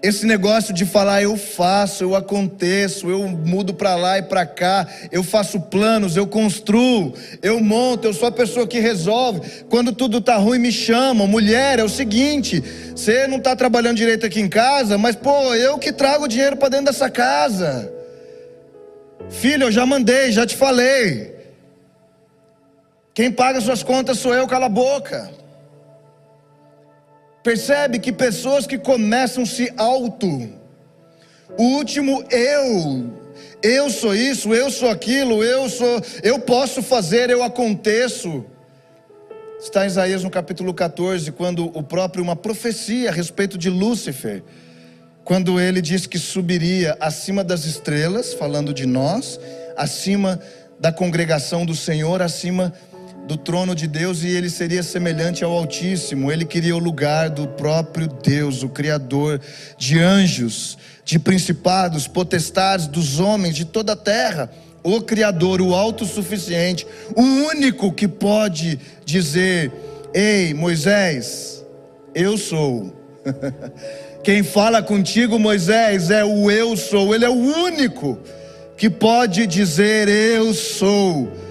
esse 0.02 0.24
negócio 0.24 0.72
de 0.72 0.84
falar 0.84 1.22
eu 1.22 1.36
faço, 1.36 2.04
eu 2.04 2.14
aconteço, 2.14 3.10
eu 3.10 3.26
mudo 3.26 3.74
para 3.74 3.96
lá 3.96 4.18
e 4.18 4.22
para 4.22 4.46
cá, 4.46 4.86
eu 5.10 5.24
faço 5.24 5.58
planos, 5.58 6.16
eu 6.16 6.28
construo, 6.28 7.12
eu 7.42 7.60
monto, 7.60 8.06
eu 8.06 8.14
sou 8.14 8.28
a 8.28 8.30
pessoa 8.32 8.68
que 8.68 8.78
resolve. 8.78 9.40
Quando 9.68 9.92
tudo 9.92 10.20
tá 10.20 10.36
ruim 10.36 10.60
me 10.60 10.70
chamam. 10.70 11.26
Mulher, 11.26 11.80
é 11.80 11.82
o 11.82 11.88
seguinte, 11.88 12.62
você 12.94 13.26
não 13.26 13.38
está 13.38 13.56
trabalhando 13.56 13.96
direito 13.96 14.24
aqui 14.24 14.40
em 14.40 14.48
casa, 14.48 14.96
mas 14.96 15.16
pô, 15.16 15.52
eu 15.54 15.76
que 15.78 15.92
trago 15.92 16.28
dinheiro 16.28 16.56
para 16.56 16.68
dentro 16.68 16.86
dessa 16.86 17.10
casa. 17.10 17.92
Filho, 19.28 19.64
eu 19.64 19.72
já 19.72 19.84
mandei, 19.84 20.30
já 20.30 20.46
te 20.46 20.54
falei. 20.54 21.35
Quem 23.16 23.32
paga 23.32 23.62
suas 23.62 23.82
contas 23.82 24.18
sou 24.18 24.34
eu, 24.34 24.46
cala 24.46 24.66
a 24.66 24.68
boca. 24.68 25.30
Percebe 27.42 27.98
que 27.98 28.12
pessoas 28.12 28.66
que 28.66 28.76
começam 28.76 29.46
se 29.46 29.72
auto, 29.74 30.50
o 31.56 31.62
último 31.62 32.22
eu, 32.30 33.10
eu 33.62 33.88
sou 33.88 34.14
isso, 34.14 34.52
eu 34.52 34.70
sou 34.70 34.90
aquilo, 34.90 35.42
eu 35.42 35.66
sou, 35.70 36.02
eu 36.22 36.38
posso 36.38 36.82
fazer, 36.82 37.30
eu 37.30 37.42
aconteço. 37.42 38.44
Está 39.58 39.84
em 39.84 39.86
Isaías 39.86 40.22
no 40.22 40.28
capítulo 40.28 40.74
14, 40.74 41.32
quando 41.32 41.74
o 41.74 41.82
próprio 41.82 42.22
uma 42.22 42.36
profecia 42.36 43.08
a 43.08 43.12
respeito 43.14 43.56
de 43.56 43.70
Lúcifer, 43.70 44.42
quando 45.24 45.58
ele 45.58 45.80
diz 45.80 46.06
que 46.06 46.18
subiria 46.18 46.98
acima 47.00 47.42
das 47.42 47.64
estrelas, 47.64 48.34
falando 48.34 48.74
de 48.74 48.84
nós, 48.84 49.40
acima 49.74 50.38
da 50.78 50.92
congregação 50.92 51.64
do 51.64 51.74
Senhor, 51.74 52.20
acima 52.20 52.74
do 53.26 53.36
trono 53.36 53.74
de 53.74 53.88
Deus 53.88 54.22
e 54.22 54.28
ele 54.28 54.48
seria 54.48 54.84
semelhante 54.84 55.42
ao 55.42 55.50
Altíssimo. 55.50 56.30
Ele 56.30 56.44
queria 56.44 56.76
o 56.76 56.78
lugar 56.78 57.28
do 57.28 57.48
próprio 57.48 58.06
Deus, 58.06 58.62
o 58.62 58.68
Criador 58.68 59.40
de 59.76 59.98
anjos, 59.98 60.78
de 61.04 61.18
principados, 61.18 62.06
potestades, 62.06 62.86
dos 62.86 63.18
homens, 63.18 63.56
de 63.56 63.64
toda 63.64 63.94
a 63.94 63.96
terra. 63.96 64.48
O 64.82 65.00
Criador, 65.00 65.60
o 65.60 65.74
autossuficiente, 65.74 66.86
o 67.16 67.22
único 67.22 67.92
que 67.92 68.06
pode 68.06 68.78
dizer: 69.04 69.72
Ei, 70.14 70.54
Moisés, 70.54 71.64
eu 72.14 72.38
sou. 72.38 72.94
Quem 74.22 74.44
fala 74.44 74.80
contigo, 74.82 75.36
Moisés, 75.36 76.10
é 76.10 76.24
o 76.24 76.48
eu 76.48 76.76
sou. 76.76 77.12
Ele 77.12 77.24
é 77.24 77.28
o 77.28 77.32
único 77.32 78.20
que 78.76 78.88
pode 78.88 79.48
dizer: 79.48 80.08
Eu 80.08 80.54
sou 80.54 81.45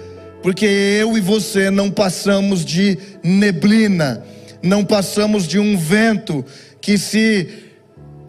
porque 0.46 0.64
eu 0.64 1.18
e 1.18 1.20
você 1.20 1.72
não 1.72 1.90
passamos 1.90 2.64
de 2.64 2.96
neblina, 3.20 4.22
não 4.62 4.84
passamos 4.84 5.44
de 5.44 5.58
um 5.58 5.76
vento 5.76 6.44
que 6.80 6.96
se 6.96 7.72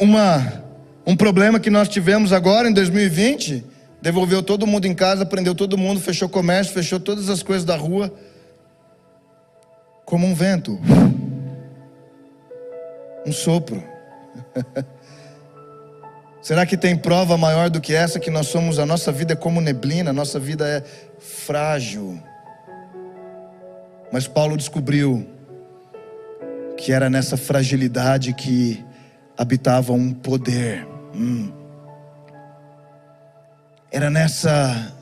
uma 0.02 0.64
um 1.06 1.16
problema 1.16 1.60
que 1.60 1.70
nós 1.70 1.88
tivemos 1.88 2.34
agora 2.34 2.68
em 2.68 2.74
2020, 2.74 3.64
devolveu 4.02 4.42
todo 4.42 4.66
mundo 4.66 4.88
em 4.88 4.96
casa, 4.96 5.28
prendeu 5.28 5.54
todo 5.54 5.78
mundo, 5.78 6.00
fechou 6.00 6.28
comércio, 6.28 6.74
fechou 6.74 7.00
todas 7.00 7.30
as 7.30 7.44
coisas 7.44 7.64
da 7.64 7.76
rua, 7.76 8.12
como 10.04 10.26
um 10.26 10.34
vento, 10.34 10.82
um 13.28 13.32
sopro. 13.32 13.84
Será 16.48 16.66
que 16.66 16.78
tem 16.78 16.96
prova 16.96 17.36
maior 17.36 17.70
do 17.70 17.82
que 17.82 17.94
essa 17.94 18.22
que 18.22 18.32
nós 18.32 18.48
somos, 18.48 18.80
a 18.80 18.86
nossa 18.86 19.12
vida 19.12 19.34
é 19.34 19.36
como 19.36 19.60
neblina, 19.60 20.12
a 20.12 20.14
nossa 20.14 20.40
vida 20.40 20.66
é 20.66 20.82
frágil. 21.20 22.24
Mas 24.14 24.30
Paulo 24.30 24.56
descobriu 24.56 25.28
que 26.78 26.94
era 26.94 27.10
nessa 27.10 27.36
fragilidade 27.36 28.34
que 28.34 28.82
habitava 29.38 29.92
um 29.92 30.14
poder. 30.14 30.88
Hum. 31.14 31.52
Era 33.92 34.10
nessa 34.10 34.94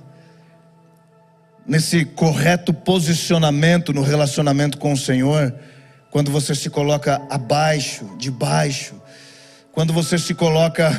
nesse 1.63 2.05
correto 2.05 2.73
posicionamento 2.73 3.93
no 3.93 4.01
relacionamento 4.01 4.79
com 4.79 4.93
o 4.93 4.97
Senhor, 4.97 5.53
quando 6.09 6.31
você 6.31 6.55
se 6.55 6.71
coloca 6.71 7.21
abaixo, 7.29 8.15
debaixo, 8.17 8.99
quando 9.75 9.91
você 9.91 10.17
se 10.17 10.33
coloca 10.33 10.89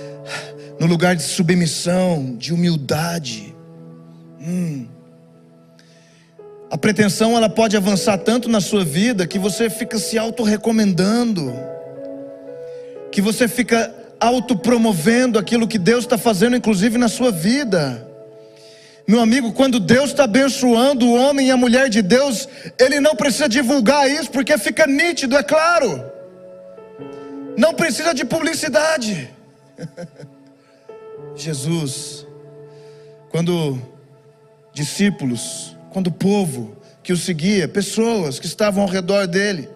no 0.80 0.86
lugar 0.86 1.14
de 1.14 1.22
submissão, 1.22 2.34
de 2.36 2.52
humildade. 2.52 3.54
Hum. 4.40 4.86
A 6.70 6.78
pretensão 6.78 7.36
ela 7.36 7.50
pode 7.50 7.76
avançar 7.76 8.16
tanto 8.16 8.48
na 8.48 8.62
sua 8.62 8.82
vida 8.82 9.26
que 9.26 9.38
você 9.38 9.68
fica 9.68 9.98
se 9.98 10.16
auto-recomendando, 10.16 11.52
que 13.12 13.20
você 13.20 13.46
fica 13.46 13.94
autopromovendo 14.18 15.38
aquilo 15.38 15.68
que 15.68 15.78
Deus 15.78 16.04
está 16.04 16.16
fazendo, 16.16 16.56
inclusive 16.56 16.96
na 16.96 17.08
sua 17.08 17.30
vida. 17.30 18.08
Meu 19.06 19.20
amigo, 19.20 19.52
quando 19.52 19.78
Deus 19.78 20.10
está 20.10 20.24
abençoando 20.24 21.06
o 21.06 21.14
homem 21.14 21.48
e 21.48 21.50
a 21.50 21.58
mulher 21.58 21.90
de 21.90 22.00
Deus, 22.00 22.48
ele 22.78 23.00
não 23.00 23.14
precisa 23.14 23.50
divulgar 23.50 24.08
isso, 24.08 24.30
porque 24.30 24.56
fica 24.56 24.86
nítido, 24.86 25.36
é 25.36 25.42
claro. 25.42 26.11
Não 27.56 27.74
precisa 27.74 28.14
de 28.14 28.24
publicidade. 28.24 29.30
Jesus, 31.36 32.26
quando 33.30 33.80
discípulos, 34.72 35.76
quando 35.90 36.08
o 36.08 36.12
povo 36.12 36.76
que 37.02 37.12
o 37.12 37.16
seguia, 37.16 37.66
pessoas 37.66 38.38
que 38.38 38.46
estavam 38.46 38.82
ao 38.82 38.88
redor 38.88 39.26
dele, 39.26 39.68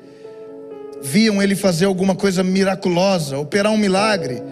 viam 1.02 1.42
ele 1.42 1.54
fazer 1.56 1.84
alguma 1.84 2.14
coisa 2.14 2.42
miraculosa, 2.42 3.38
operar 3.38 3.72
um 3.72 3.76
milagre, 3.76 4.42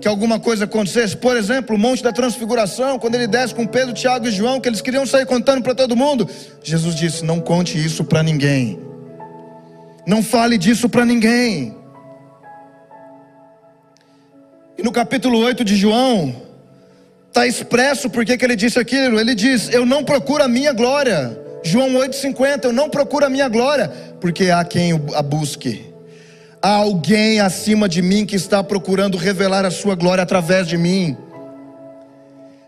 que 0.00 0.08
alguma 0.08 0.40
coisa 0.40 0.64
acontecesse. 0.64 1.16
Por 1.16 1.36
exemplo, 1.36 1.76
o 1.76 1.78
Monte 1.78 2.02
da 2.02 2.12
Transfiguração, 2.12 2.98
quando 2.98 3.14
ele 3.14 3.26
desce 3.26 3.54
com 3.54 3.66
Pedro, 3.66 3.94
Tiago 3.94 4.26
e 4.26 4.30
João, 4.30 4.60
que 4.60 4.68
eles 4.68 4.80
queriam 4.80 5.06
sair 5.06 5.26
contando 5.26 5.62
para 5.62 5.74
todo 5.74 5.96
mundo. 5.96 6.28
Jesus 6.62 6.94
disse: 6.94 7.24
Não 7.24 7.40
conte 7.40 7.78
isso 7.78 8.04
para 8.04 8.22
ninguém. 8.22 8.80
Não 10.06 10.22
fale 10.22 10.58
disso 10.58 10.88
para 10.88 11.04
ninguém. 11.04 11.81
E 14.76 14.82
no 14.82 14.90
capítulo 14.90 15.38
8 15.38 15.64
de 15.64 15.76
João, 15.76 16.34
está 17.28 17.46
expresso 17.46 18.10
porque 18.10 18.36
que 18.36 18.44
ele 18.44 18.56
disse 18.56 18.78
aquilo. 18.78 19.18
Ele 19.18 19.34
diz: 19.34 19.72
Eu 19.72 19.84
não 19.84 20.04
procuro 20.04 20.42
a 20.42 20.48
minha 20.48 20.72
glória. 20.72 21.38
João 21.64 21.92
8,50, 21.92 22.64
eu 22.64 22.72
não 22.72 22.90
procuro 22.90 23.26
a 23.26 23.30
minha 23.30 23.48
glória, 23.48 23.88
porque 24.20 24.50
há 24.50 24.64
quem 24.64 24.92
a 25.14 25.22
busque. 25.22 25.92
Há 26.60 26.70
alguém 26.70 27.40
acima 27.40 27.88
de 27.88 28.02
mim 28.02 28.26
que 28.26 28.36
está 28.36 28.62
procurando 28.64 29.16
revelar 29.16 29.64
a 29.64 29.70
sua 29.70 29.94
glória 29.94 30.22
através 30.22 30.66
de 30.66 30.76
mim. 30.76 31.16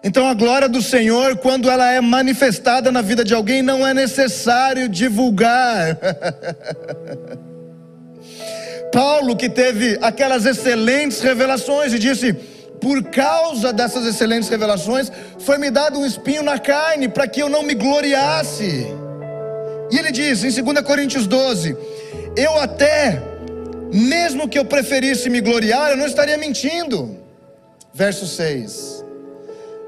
Então 0.02 0.28
a 0.28 0.34
glória 0.34 0.68
do 0.68 0.82
Senhor, 0.82 1.36
quando 1.38 1.70
ela 1.70 1.90
é 1.90 2.00
manifestada 2.00 2.92
na 2.92 3.02
vida 3.02 3.24
de 3.24 3.34
alguém, 3.34 3.62
não 3.62 3.86
é 3.86 3.94
necessário 3.94 4.88
divulgar. 4.88 5.98
Paulo, 8.94 9.34
que 9.34 9.48
teve 9.48 9.98
aquelas 10.00 10.46
excelentes 10.46 11.20
revelações, 11.20 11.92
e 11.92 11.98
disse: 11.98 12.32
Por 12.80 13.02
causa 13.02 13.72
dessas 13.72 14.06
excelentes 14.06 14.48
revelações, 14.48 15.10
foi-me 15.40 15.68
dado 15.68 15.98
um 15.98 16.06
espinho 16.06 16.44
na 16.44 16.60
carne, 16.60 17.08
para 17.08 17.26
que 17.26 17.42
eu 17.42 17.48
não 17.48 17.64
me 17.64 17.74
gloriasse. 17.74 18.86
E 19.90 19.98
ele 19.98 20.12
diz 20.12 20.44
em 20.44 20.62
2 20.62 20.80
Coríntios 20.82 21.26
12: 21.26 21.76
Eu 22.36 22.56
até, 22.60 23.20
mesmo 23.92 24.48
que 24.48 24.56
eu 24.56 24.64
preferisse 24.64 25.28
me 25.28 25.40
gloriar, 25.40 25.90
eu 25.90 25.96
não 25.96 26.06
estaria 26.06 26.38
mentindo. 26.38 27.18
Verso 27.92 28.28
6. 28.28 29.04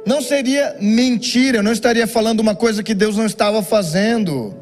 Não 0.05 0.21
seria 0.21 0.77
mentira, 0.81 1.59
eu 1.59 1.63
não 1.63 1.73
estaria 1.73 2.09
falando 2.09 2.41
uma 2.41 2.57
coisa 2.57 2.83
que 2.83 2.95
Deus 2.95 3.17
não 3.17 3.27
estava 3.27 3.63
fazendo. 3.63 4.53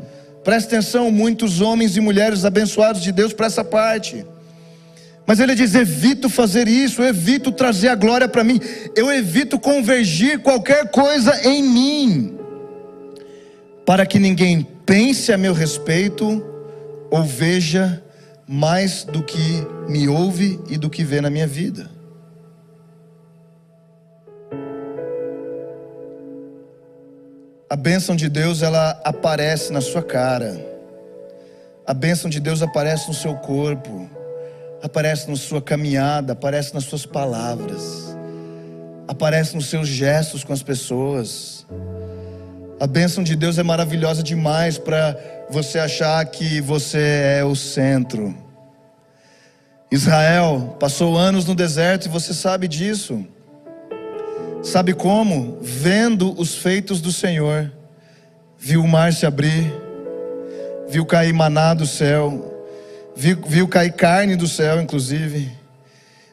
Presta 0.43 0.77
atenção, 0.77 1.11
muitos 1.11 1.63
homens 1.63 1.97
e 1.97 2.01
mulheres 2.03 2.45
abençoados 2.45 3.01
de 3.01 3.11
Deus 3.11 3.33
para 3.33 3.47
essa 3.47 3.65
parte. 3.65 4.34
Mas 5.27 5.41
ele 5.41 5.55
diz: 5.55 5.75
evito 5.75 6.29
fazer 6.29 6.69
isso, 6.69 7.03
eu 7.03 7.09
evito 7.09 7.51
trazer 7.51 7.89
a 7.89 7.95
glória 7.95 8.29
para 8.29 8.45
mim, 8.45 8.61
eu 8.95 9.11
evito 9.13 9.59
convergir 9.59 10.41
qualquer 10.41 10.91
coisa 10.91 11.47
em 11.49 11.63
mim, 11.63 12.39
para 13.87 14.05
que 14.05 14.19
ninguém 14.19 14.67
pense 14.85 15.33
a 15.33 15.39
meu 15.39 15.55
respeito 15.55 16.45
ou 17.11 17.23
veja 17.23 18.03
mais 18.47 19.05
do 19.05 19.23
que 19.23 19.67
me 19.89 20.09
ouve 20.09 20.61
e 20.69 20.77
do 20.77 20.91
que 20.91 21.03
vê 21.03 21.21
na 21.21 21.31
minha 21.31 21.47
vida. 21.47 21.91
A 27.71 27.77
bênção 27.77 28.15
de 28.15 28.29
Deus 28.29 28.63
ela 28.63 29.01
aparece 29.03 29.73
na 29.73 29.81
sua 29.81 30.03
cara. 30.03 30.55
A 31.87 31.95
bênção 31.95 32.31
de 32.31 32.39
Deus 32.39 32.63
aparece 32.63 33.09
no 33.09 33.15
seu 33.15 33.35
corpo 33.35 34.09
aparece 34.85 35.31
na 35.31 35.37
sua 35.37 35.63
caminhada, 35.63 36.35
aparece 36.35 36.75
nas 36.75 36.85
suas 36.85 37.07
palavras, 37.07 38.15
aparece 39.09 39.57
nos 39.57 39.71
seus 39.71 39.89
gestos 39.89 40.45
com 40.45 40.53
as 40.53 40.63
pessoas. 40.63 41.67
A 42.79 42.87
bênção 42.87 43.25
de 43.25 43.35
Deus 43.35 43.57
é 43.57 43.63
maravilhosa 43.63 44.23
demais 44.23 44.77
para 44.77 45.19
você 45.49 45.79
achar 45.79 46.23
que 46.27 46.61
você 46.61 47.39
é 47.39 47.43
o 47.43 47.57
centro. 47.57 48.37
Israel 49.91 50.77
passou 50.79 51.17
anos 51.17 51.47
no 51.47 51.55
deserto 51.55 52.05
e 52.05 52.11
você 52.11 52.35
sabe 52.35 52.69
disso. 52.69 53.27
Sabe 54.63 54.93
como? 54.93 55.61
Vendo 55.63 56.39
os 56.39 56.57
feitos 56.57 57.01
do 57.01 57.11
Senhor, 57.11 57.73
viu 58.59 58.83
o 58.83 58.89
mar 58.89 59.15
se 59.15 59.25
abrir, 59.25 59.73
viu 60.91 61.07
cair 61.07 61.33
maná 61.33 61.73
do 61.73 61.87
céu, 61.87 62.54
viu, 63.17 63.39
viu 63.47 63.69
cair 63.69 63.93
carne 63.93 64.37
do 64.37 64.49
céu, 64.49 64.81
inclusive, 64.81 65.51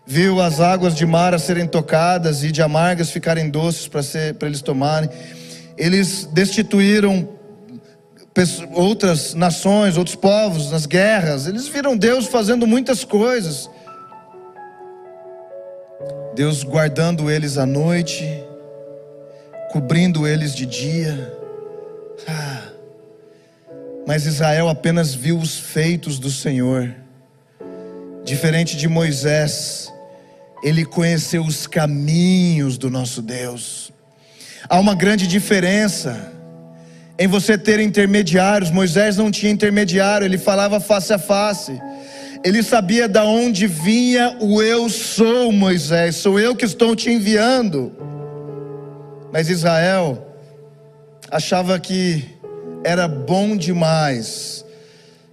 viu 0.05 0.41
as 0.41 0.59
águas 0.59 0.95
de 0.95 1.05
mar 1.05 1.33
a 1.33 1.39
serem 1.39 1.67
tocadas 1.67 2.43
e 2.43 2.51
de 2.51 2.61
amargas 2.61 3.11
ficarem 3.11 3.49
doces 3.49 3.87
para 3.87 4.47
eles 4.47 4.61
tomarem. 4.61 5.09
Eles 5.77 6.25
destituíram 6.25 7.29
outras 8.73 9.33
nações, 9.33 9.97
outros 9.97 10.15
povos 10.15 10.71
nas 10.71 10.85
guerras. 10.85 11.47
Eles 11.47 11.67
viram 11.67 11.97
Deus 11.97 12.27
fazendo 12.27 12.65
muitas 12.65 13.03
coisas. 13.03 13.69
Deus 16.33 16.63
guardando 16.63 17.29
eles 17.29 17.57
à 17.57 17.65
noite, 17.65 18.25
cobrindo 19.71 20.25
eles 20.25 20.55
de 20.55 20.65
dia. 20.65 21.40
Mas 24.07 24.25
Israel 24.25 24.67
apenas 24.67 25.13
viu 25.13 25.37
os 25.37 25.57
feitos 25.57 26.19
do 26.19 26.29
Senhor. 26.29 26.93
Diferente 28.23 28.75
de 28.75 28.87
Moisés, 28.87 29.91
ele 30.63 30.85
conheceu 30.85 31.43
os 31.43 31.65
caminhos 31.67 32.77
do 32.77 32.89
nosso 32.89 33.21
Deus. 33.21 33.91
Há 34.69 34.79
uma 34.79 34.95
grande 34.95 35.27
diferença 35.27 36.31
em 37.17 37.27
você 37.27 37.57
ter 37.57 37.79
intermediários. 37.79 38.71
Moisés 38.71 39.17
não 39.17 39.31
tinha 39.31 39.51
intermediário, 39.51 40.25
ele 40.25 40.37
falava 40.37 40.79
face 40.79 41.13
a 41.13 41.19
face. 41.19 41.79
Ele 42.43 42.63
sabia 42.63 43.07
da 43.07 43.23
onde 43.23 43.67
vinha 43.67 44.37
o 44.39 44.61
eu 44.61 44.89
sou, 44.89 45.51
Moisés, 45.51 46.15
sou 46.15 46.39
eu 46.39 46.55
que 46.55 46.65
estou 46.65 46.95
te 46.95 47.11
enviando. 47.11 47.91
Mas 49.31 49.49
Israel 49.49 50.27
achava 51.29 51.79
que 51.79 52.25
era 52.83 53.07
bom 53.07 53.55
demais, 53.55 54.65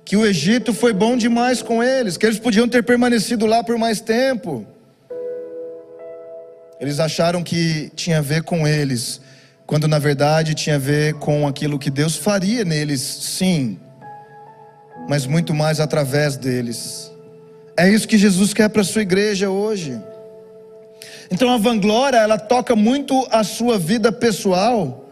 que 0.04 0.16
o 0.16 0.24
Egito 0.24 0.72
foi 0.72 0.92
bom 0.92 1.16
demais 1.16 1.62
com 1.62 1.82
eles, 1.82 2.16
que 2.16 2.26
eles 2.26 2.38
podiam 2.38 2.68
ter 2.68 2.82
permanecido 2.82 3.46
lá 3.46 3.62
por 3.62 3.76
mais 3.78 4.00
tempo. 4.00 4.66
Eles 6.80 7.00
acharam 7.00 7.42
que 7.42 7.90
tinha 7.94 8.18
a 8.18 8.22
ver 8.22 8.42
com 8.42 8.66
eles, 8.66 9.20
quando 9.66 9.88
na 9.88 9.98
verdade 9.98 10.54
tinha 10.54 10.76
a 10.76 10.78
ver 10.78 11.14
com 11.14 11.46
aquilo 11.46 11.78
que 11.78 11.90
Deus 11.90 12.16
faria 12.16 12.64
neles, 12.64 13.00
sim, 13.00 13.78
mas 15.08 15.26
muito 15.26 15.52
mais 15.54 15.80
através 15.80 16.36
deles. 16.36 17.10
É 17.76 17.88
isso 17.88 18.08
que 18.08 18.18
Jesus 18.18 18.52
quer 18.52 18.68
para 18.68 18.82
a 18.82 18.84
sua 18.84 19.02
igreja 19.02 19.50
hoje. 19.50 19.98
Então 21.30 21.52
a 21.52 21.58
vanglória, 21.58 22.18
ela 22.18 22.38
toca 22.38 22.74
muito 22.74 23.26
a 23.30 23.44
sua 23.44 23.78
vida 23.78 24.10
pessoal 24.10 25.07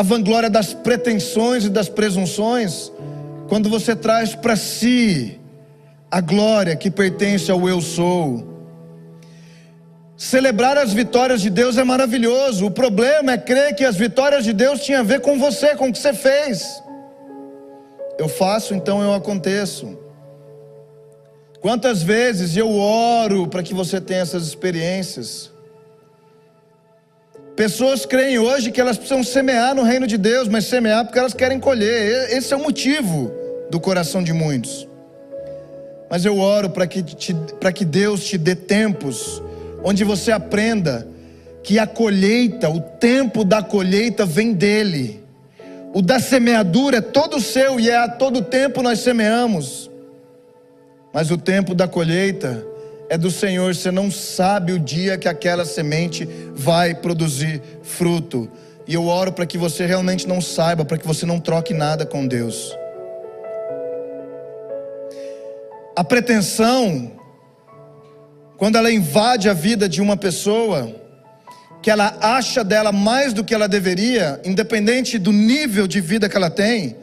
a 0.00 0.02
vanglória 0.02 0.48
das 0.48 0.72
pretensões 0.72 1.66
e 1.66 1.68
das 1.68 1.86
presunções, 1.86 2.90
quando 3.50 3.68
você 3.68 3.94
traz 3.94 4.34
para 4.34 4.56
si 4.56 5.38
a 6.10 6.22
glória 6.22 6.74
que 6.74 6.90
pertence 6.90 7.50
ao 7.50 7.68
eu 7.68 7.82
sou. 7.82 8.48
Celebrar 10.16 10.78
as 10.78 10.94
vitórias 10.94 11.42
de 11.42 11.50
Deus 11.50 11.76
é 11.76 11.84
maravilhoso. 11.84 12.64
O 12.64 12.70
problema 12.70 13.32
é 13.32 13.36
crer 13.36 13.74
que 13.74 13.84
as 13.84 13.94
vitórias 13.94 14.42
de 14.42 14.54
Deus 14.54 14.80
tinham 14.80 15.00
a 15.00 15.04
ver 15.04 15.20
com 15.20 15.38
você, 15.38 15.76
com 15.76 15.90
o 15.90 15.92
que 15.92 15.98
você 15.98 16.14
fez. 16.14 16.82
Eu 18.18 18.26
faço, 18.26 18.74
então 18.74 19.02
eu 19.02 19.12
aconteço. 19.12 19.98
Quantas 21.60 22.02
vezes 22.02 22.56
eu 22.56 22.74
oro 22.74 23.48
para 23.48 23.62
que 23.62 23.74
você 23.74 24.00
tenha 24.00 24.20
essas 24.20 24.46
experiências? 24.46 25.50
Pessoas 27.60 28.06
creem 28.06 28.38
hoje 28.38 28.70
que 28.70 28.80
elas 28.80 28.96
precisam 28.96 29.22
semear 29.22 29.74
no 29.74 29.82
reino 29.82 30.06
de 30.06 30.16
Deus, 30.16 30.48
mas 30.48 30.64
semear 30.64 31.04
porque 31.04 31.18
elas 31.18 31.34
querem 31.34 31.60
colher. 31.60 32.34
Esse 32.34 32.54
é 32.54 32.56
o 32.56 32.62
motivo 32.62 33.30
do 33.70 33.78
coração 33.78 34.22
de 34.22 34.32
muitos. 34.32 34.88
Mas 36.08 36.24
eu 36.24 36.38
oro 36.38 36.70
para 36.70 36.86
que, 36.86 37.02
que 37.02 37.84
Deus 37.84 38.24
te 38.24 38.38
dê 38.38 38.54
tempos 38.54 39.42
onde 39.84 40.04
você 40.04 40.32
aprenda 40.32 41.06
que 41.62 41.78
a 41.78 41.86
colheita, 41.86 42.70
o 42.70 42.80
tempo 42.80 43.44
da 43.44 43.62
colheita 43.62 44.24
vem 44.24 44.54
dele. 44.54 45.22
O 45.92 46.00
da 46.00 46.18
semeadura 46.18 46.96
é 46.96 47.02
todo 47.02 47.42
seu 47.42 47.78
e 47.78 47.90
é 47.90 47.96
a 47.98 48.08
todo 48.08 48.40
tempo 48.40 48.80
nós 48.80 49.00
semeamos. 49.00 49.90
Mas 51.12 51.30
o 51.30 51.36
tempo 51.36 51.74
da 51.74 51.86
colheita 51.86 52.66
é 53.10 53.18
do 53.18 53.28
Senhor, 53.28 53.74
você 53.74 53.90
não 53.90 54.08
sabe 54.08 54.72
o 54.72 54.78
dia 54.78 55.18
que 55.18 55.26
aquela 55.26 55.64
semente 55.64 56.28
vai 56.54 56.94
produzir 56.94 57.60
fruto. 57.82 58.48
E 58.86 58.94
eu 58.94 59.08
oro 59.08 59.32
para 59.32 59.44
que 59.44 59.58
você 59.58 59.84
realmente 59.84 60.28
não 60.28 60.40
saiba, 60.40 60.84
para 60.84 60.96
que 60.96 61.04
você 61.04 61.26
não 61.26 61.40
troque 61.40 61.74
nada 61.74 62.06
com 62.06 62.24
Deus. 62.24 62.72
A 65.96 66.04
pretensão, 66.04 67.10
quando 68.56 68.78
ela 68.78 68.92
invade 68.92 69.48
a 69.48 69.54
vida 69.54 69.88
de 69.88 70.00
uma 70.00 70.16
pessoa, 70.16 70.94
que 71.82 71.90
ela 71.90 72.16
acha 72.20 72.62
dela 72.62 72.92
mais 72.92 73.32
do 73.32 73.42
que 73.42 73.52
ela 73.52 73.66
deveria, 73.66 74.40
independente 74.44 75.18
do 75.18 75.32
nível 75.32 75.88
de 75.88 76.00
vida 76.00 76.28
que 76.28 76.36
ela 76.36 76.48
tem, 76.48 76.94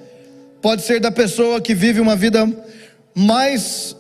pode 0.61 0.83
ser 0.83 1.01
da 1.01 1.11
pessoa 1.11 1.59
que 1.59 1.75
vive 1.75 1.99
uma 1.99 2.15
vida 2.15 2.47
mais 3.13 3.96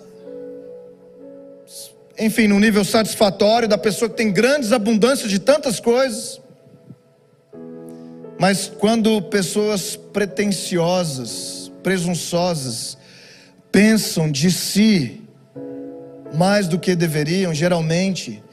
enfim, 2.19 2.47
num 2.47 2.59
nível 2.59 2.83
satisfatório, 2.83 3.67
da 3.67 3.77
pessoa 3.77 4.09
que 4.09 4.15
tem 4.15 4.31
grandes 4.31 4.71
abundâncias 4.71 5.29
de 5.29 5.39
tantas 5.39 5.79
coisas. 5.79 6.41
Mas 8.39 8.71
quando 8.79 9.21
pessoas 9.23 9.95
pretensiosas, 9.95 11.71
presunçosas, 11.83 12.97
pensam 13.71 14.31
de 14.31 14.51
si 14.51 15.21
mais 16.33 16.67
do 16.67 16.79
que 16.79 16.95
deveriam, 16.95 17.53
geralmente, 17.53 18.43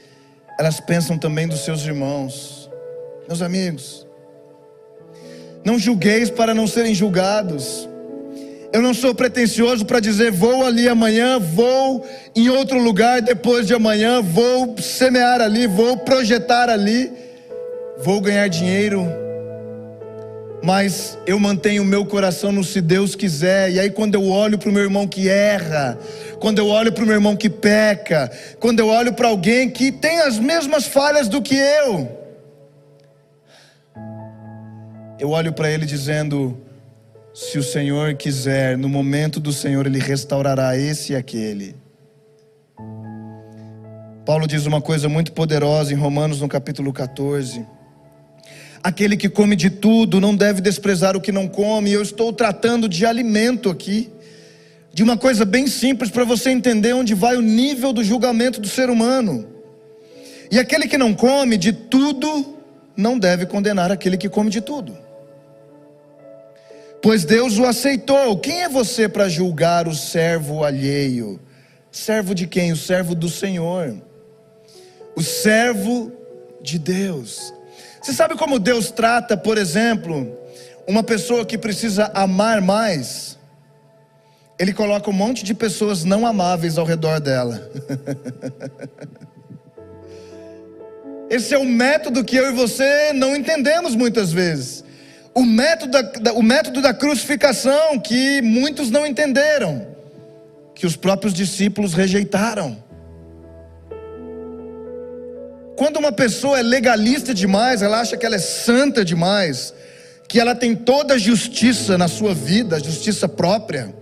elas 0.58 0.80
pensam 0.80 1.18
também 1.18 1.48
dos 1.48 1.60
seus 1.64 1.84
irmãos. 1.84 2.70
Meus 3.26 3.42
amigos, 3.42 4.06
não 5.64 5.78
julgueis 5.78 6.30
para 6.30 6.54
não 6.54 6.66
serem 6.66 6.94
julgados. 6.94 7.88
Eu 8.74 8.82
não 8.82 8.92
sou 8.92 9.14
pretensioso 9.14 9.86
para 9.86 10.00
dizer 10.00 10.32
vou 10.32 10.66
ali 10.66 10.88
amanhã, 10.88 11.38
vou 11.38 12.04
em 12.34 12.48
outro 12.48 12.76
lugar 12.76 13.22
depois 13.22 13.68
de 13.68 13.72
amanhã, 13.72 14.20
vou 14.20 14.76
semear 14.78 15.40
ali, 15.40 15.68
vou 15.68 15.98
projetar 15.98 16.68
ali, 16.68 17.12
vou 17.98 18.20
ganhar 18.20 18.48
dinheiro. 18.48 19.06
Mas 20.60 21.16
eu 21.24 21.38
mantenho 21.38 21.84
o 21.84 21.86
meu 21.86 22.04
coração 22.04 22.50
no 22.50 22.64
se 22.64 22.80
Deus 22.80 23.14
quiser. 23.14 23.70
E 23.70 23.78
aí, 23.78 23.90
quando 23.90 24.16
eu 24.16 24.28
olho 24.28 24.58
para 24.58 24.68
o 24.68 24.72
meu 24.72 24.82
irmão 24.82 25.06
que 25.06 25.28
erra, 25.28 25.96
quando 26.40 26.58
eu 26.58 26.66
olho 26.66 26.90
para 26.90 27.04
o 27.04 27.06
meu 27.06 27.14
irmão 27.14 27.36
que 27.36 27.48
peca, 27.48 28.28
quando 28.58 28.80
eu 28.80 28.88
olho 28.88 29.12
para 29.12 29.28
alguém 29.28 29.70
que 29.70 29.92
tem 29.92 30.18
as 30.18 30.36
mesmas 30.36 30.84
falhas 30.84 31.28
do 31.28 31.40
que 31.40 31.54
eu, 31.54 32.08
eu 35.20 35.30
olho 35.30 35.52
para 35.52 35.70
ele 35.70 35.86
dizendo: 35.86 36.63
se 37.34 37.58
o 37.58 37.64
Senhor 37.64 38.14
quiser, 38.14 38.78
no 38.78 38.88
momento 38.88 39.40
do 39.40 39.52
Senhor, 39.52 39.86
Ele 39.86 39.98
restaurará 39.98 40.78
esse 40.78 41.12
e 41.12 41.16
aquele. 41.16 41.74
Paulo 44.24 44.46
diz 44.46 44.66
uma 44.66 44.80
coisa 44.80 45.08
muito 45.08 45.32
poderosa 45.32 45.92
em 45.92 45.96
Romanos, 45.96 46.40
no 46.40 46.48
capítulo 46.48 46.92
14. 46.92 47.66
Aquele 48.84 49.16
que 49.16 49.28
come 49.28 49.56
de 49.56 49.68
tudo 49.68 50.20
não 50.20 50.36
deve 50.36 50.60
desprezar 50.60 51.16
o 51.16 51.20
que 51.20 51.32
não 51.32 51.48
come. 51.48 51.90
Eu 51.90 52.02
estou 52.02 52.32
tratando 52.32 52.88
de 52.88 53.04
alimento 53.04 53.68
aqui, 53.68 54.12
de 54.92 55.02
uma 55.02 55.16
coisa 55.16 55.44
bem 55.44 55.66
simples 55.66 56.10
para 56.10 56.22
você 56.22 56.50
entender 56.50 56.92
onde 56.92 57.14
vai 57.14 57.36
o 57.36 57.42
nível 57.42 57.92
do 57.92 58.04
julgamento 58.04 58.60
do 58.60 58.68
ser 58.68 58.88
humano. 58.88 59.44
E 60.52 60.58
aquele 60.58 60.86
que 60.86 60.96
não 60.96 61.12
come 61.12 61.56
de 61.56 61.72
tudo 61.72 62.58
não 62.96 63.18
deve 63.18 63.44
condenar 63.44 63.90
aquele 63.90 64.16
que 64.16 64.28
come 64.28 64.50
de 64.50 64.60
tudo. 64.60 65.03
Pois 67.04 67.22
Deus 67.22 67.58
o 67.58 67.66
aceitou. 67.66 68.38
Quem 68.38 68.62
é 68.62 68.68
você 68.70 69.06
para 69.06 69.28
julgar 69.28 69.86
o 69.86 69.94
servo 69.94 70.64
alheio? 70.64 71.38
Servo 71.92 72.34
de 72.34 72.46
quem? 72.46 72.72
O 72.72 72.76
servo 72.78 73.14
do 73.14 73.28
Senhor. 73.28 73.94
O 75.14 75.22
servo 75.22 76.10
de 76.62 76.78
Deus. 76.78 77.52
Você 78.00 78.14
sabe 78.14 78.36
como 78.36 78.58
Deus 78.58 78.90
trata, 78.90 79.36
por 79.36 79.58
exemplo, 79.58 80.34
uma 80.88 81.02
pessoa 81.02 81.44
que 81.44 81.58
precisa 81.58 82.10
amar 82.14 82.62
mais? 82.62 83.38
Ele 84.58 84.72
coloca 84.72 85.10
um 85.10 85.12
monte 85.12 85.44
de 85.44 85.52
pessoas 85.52 86.04
não 86.04 86.26
amáveis 86.26 86.78
ao 86.78 86.86
redor 86.86 87.20
dela. 87.20 87.70
Esse 91.28 91.52
é 91.52 91.58
o 91.58 91.66
método 91.66 92.24
que 92.24 92.36
eu 92.36 92.50
e 92.50 92.54
você 92.54 93.12
não 93.12 93.36
entendemos 93.36 93.94
muitas 93.94 94.32
vezes. 94.32 94.83
O 95.34 95.44
método 95.44 95.92
da, 96.20 96.32
o 96.32 96.42
método 96.42 96.80
da 96.80 96.94
crucificação 96.94 97.98
que 97.98 98.40
muitos 98.40 98.90
não 98.90 99.04
entenderam, 99.04 99.86
que 100.74 100.86
os 100.86 100.94
próprios 100.94 101.34
discípulos 101.34 101.92
rejeitaram. 101.92 102.82
Quando 105.76 105.96
uma 105.96 106.12
pessoa 106.12 106.58
é 106.58 106.62
legalista 106.62 107.34
demais, 107.34 107.82
ela 107.82 108.00
acha 108.00 108.16
que 108.16 108.24
ela 108.24 108.36
é 108.36 108.38
santa 108.38 109.04
demais, 109.04 109.74
que 110.28 110.38
ela 110.38 110.54
tem 110.54 110.74
toda 110.76 111.14
a 111.14 111.18
justiça 111.18 111.98
na 111.98 112.06
sua 112.06 112.32
vida, 112.32 112.76
a 112.76 112.78
justiça 112.78 113.28
própria. 113.28 113.92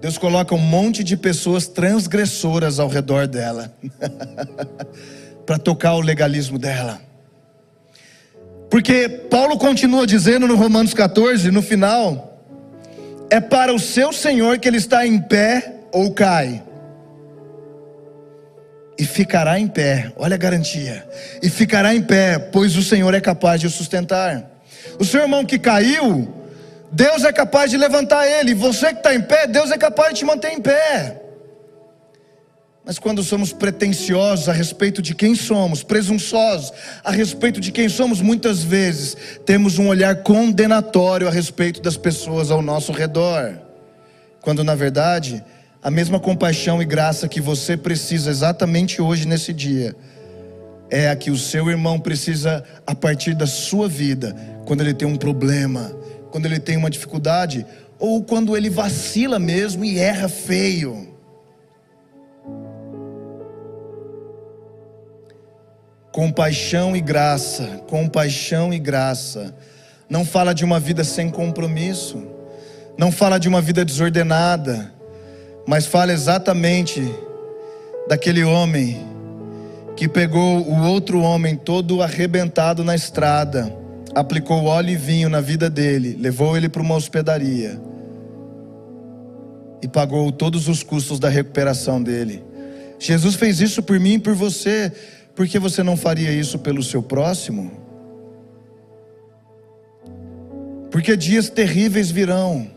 Deus 0.00 0.16
coloca 0.16 0.54
um 0.54 0.58
monte 0.58 1.02
de 1.02 1.16
pessoas 1.16 1.66
transgressoras 1.66 2.78
ao 2.78 2.88
redor 2.88 3.26
dela, 3.26 3.74
para 5.44 5.58
tocar 5.58 5.94
o 5.94 6.00
legalismo 6.00 6.58
dela. 6.58 7.09
Porque 8.70 9.08
Paulo 9.08 9.58
continua 9.58 10.06
dizendo 10.06 10.46
no 10.46 10.54
Romanos 10.54 10.94
14, 10.94 11.50
no 11.50 11.60
final, 11.60 12.40
é 13.28 13.40
para 13.40 13.74
o 13.74 13.78
seu 13.78 14.12
Senhor 14.12 14.58
que 14.58 14.68
ele 14.68 14.76
está 14.76 15.06
em 15.06 15.20
pé 15.20 15.74
ou 15.92 16.12
cai 16.12 16.62
e 19.00 19.04
ficará 19.06 19.58
em 19.58 19.66
pé. 19.66 20.12
Olha 20.14 20.34
a 20.34 20.38
garantia. 20.38 21.08
E 21.42 21.48
ficará 21.48 21.94
em 21.94 22.02
pé, 22.02 22.38
pois 22.38 22.76
o 22.76 22.82
Senhor 22.82 23.14
é 23.14 23.20
capaz 23.20 23.58
de 23.58 23.66
o 23.66 23.70
sustentar. 23.70 24.44
O 24.98 25.04
seu 25.06 25.22
irmão 25.22 25.42
que 25.42 25.58
caiu, 25.58 26.28
Deus 26.92 27.24
é 27.24 27.32
capaz 27.32 27.70
de 27.70 27.78
levantar 27.78 28.28
ele. 28.28 28.52
Você 28.52 28.88
que 28.88 28.98
está 28.98 29.14
em 29.14 29.22
pé, 29.22 29.46
Deus 29.46 29.70
é 29.70 29.78
capaz 29.78 30.10
de 30.12 30.18
te 30.18 30.24
manter 30.26 30.52
em 30.52 30.60
pé. 30.60 31.16
Mas 32.90 32.98
quando 32.98 33.22
somos 33.22 33.52
pretensiosos 33.52 34.48
a 34.48 34.52
respeito 34.52 35.00
de 35.00 35.14
quem 35.14 35.36
somos, 35.36 35.80
presunçosos 35.80 36.72
a 37.04 37.12
respeito 37.12 37.60
de 37.60 37.70
quem 37.70 37.88
somos, 37.88 38.20
muitas 38.20 38.64
vezes 38.64 39.16
temos 39.46 39.78
um 39.78 39.86
olhar 39.86 40.24
condenatório 40.24 41.28
a 41.28 41.30
respeito 41.30 41.80
das 41.80 41.96
pessoas 41.96 42.50
ao 42.50 42.60
nosso 42.60 42.90
redor. 42.90 43.56
Quando 44.40 44.64
na 44.64 44.74
verdade 44.74 45.40
a 45.80 45.88
mesma 45.88 46.18
compaixão 46.18 46.82
e 46.82 46.84
graça 46.84 47.28
que 47.28 47.40
você 47.40 47.76
precisa 47.76 48.28
exatamente 48.28 49.00
hoje, 49.00 49.24
nesse 49.24 49.52
dia, 49.52 49.94
é 50.90 51.10
a 51.10 51.14
que 51.14 51.30
o 51.30 51.38
seu 51.38 51.70
irmão 51.70 52.00
precisa 52.00 52.64
a 52.84 52.92
partir 52.92 53.36
da 53.36 53.46
sua 53.46 53.88
vida, 53.88 54.34
quando 54.66 54.80
ele 54.80 54.94
tem 54.94 55.06
um 55.06 55.16
problema, 55.16 55.96
quando 56.32 56.46
ele 56.46 56.58
tem 56.58 56.76
uma 56.76 56.90
dificuldade, 56.90 57.64
ou 58.00 58.24
quando 58.24 58.56
ele 58.56 58.68
vacila 58.68 59.38
mesmo 59.38 59.84
e 59.84 59.96
erra 59.96 60.28
feio. 60.28 61.09
Compaixão 66.12 66.96
e 66.96 67.00
graça, 67.00 67.82
compaixão 67.86 68.72
e 68.72 68.78
graça. 68.78 69.54
Não 70.08 70.24
fala 70.24 70.52
de 70.52 70.64
uma 70.64 70.80
vida 70.80 71.04
sem 71.04 71.30
compromisso, 71.30 72.26
não 72.98 73.12
fala 73.12 73.38
de 73.38 73.48
uma 73.48 73.60
vida 73.60 73.84
desordenada 73.84 74.92
mas 75.70 75.86
fala 75.86 76.12
exatamente 76.12 77.00
daquele 78.08 78.42
homem 78.42 79.06
que 79.96 80.08
pegou 80.08 80.66
o 80.66 80.82
outro 80.82 81.20
homem 81.20 81.54
todo 81.54 82.02
arrebentado 82.02 82.82
na 82.82 82.94
estrada, 82.94 83.72
aplicou 84.12 84.64
óleo 84.64 84.90
e 84.90 84.96
vinho 84.96 85.28
na 85.28 85.40
vida 85.40 85.68
dele, 85.70 86.16
levou 86.18 86.56
ele 86.56 86.68
para 86.68 86.82
uma 86.82 86.96
hospedaria 86.96 87.80
e 89.82 89.86
pagou 89.86 90.32
todos 90.32 90.66
os 90.66 90.82
custos 90.82 91.20
da 91.20 91.28
recuperação 91.28 92.02
dele. 92.02 92.42
Jesus 92.98 93.34
fez 93.36 93.60
isso 93.60 93.80
por 93.80 94.00
mim 94.00 94.14
e 94.14 94.18
por 94.18 94.34
você, 94.34 94.92
por 95.40 95.48
que 95.48 95.58
você 95.58 95.82
não 95.82 95.96
faria 95.96 96.30
isso 96.30 96.58
pelo 96.58 96.82
seu 96.82 97.02
próximo? 97.02 97.72
Porque 100.90 101.16
dias 101.16 101.48
terríveis 101.48 102.10
virão. 102.10 102.70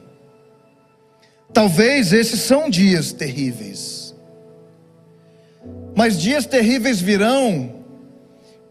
Talvez 1.51 2.13
esses 2.13 2.39
são 2.39 2.69
dias 2.69 3.11
terríveis. 3.11 4.15
Mas 5.93 6.17
dias 6.17 6.45
terríveis 6.45 7.01
virão, 7.01 7.83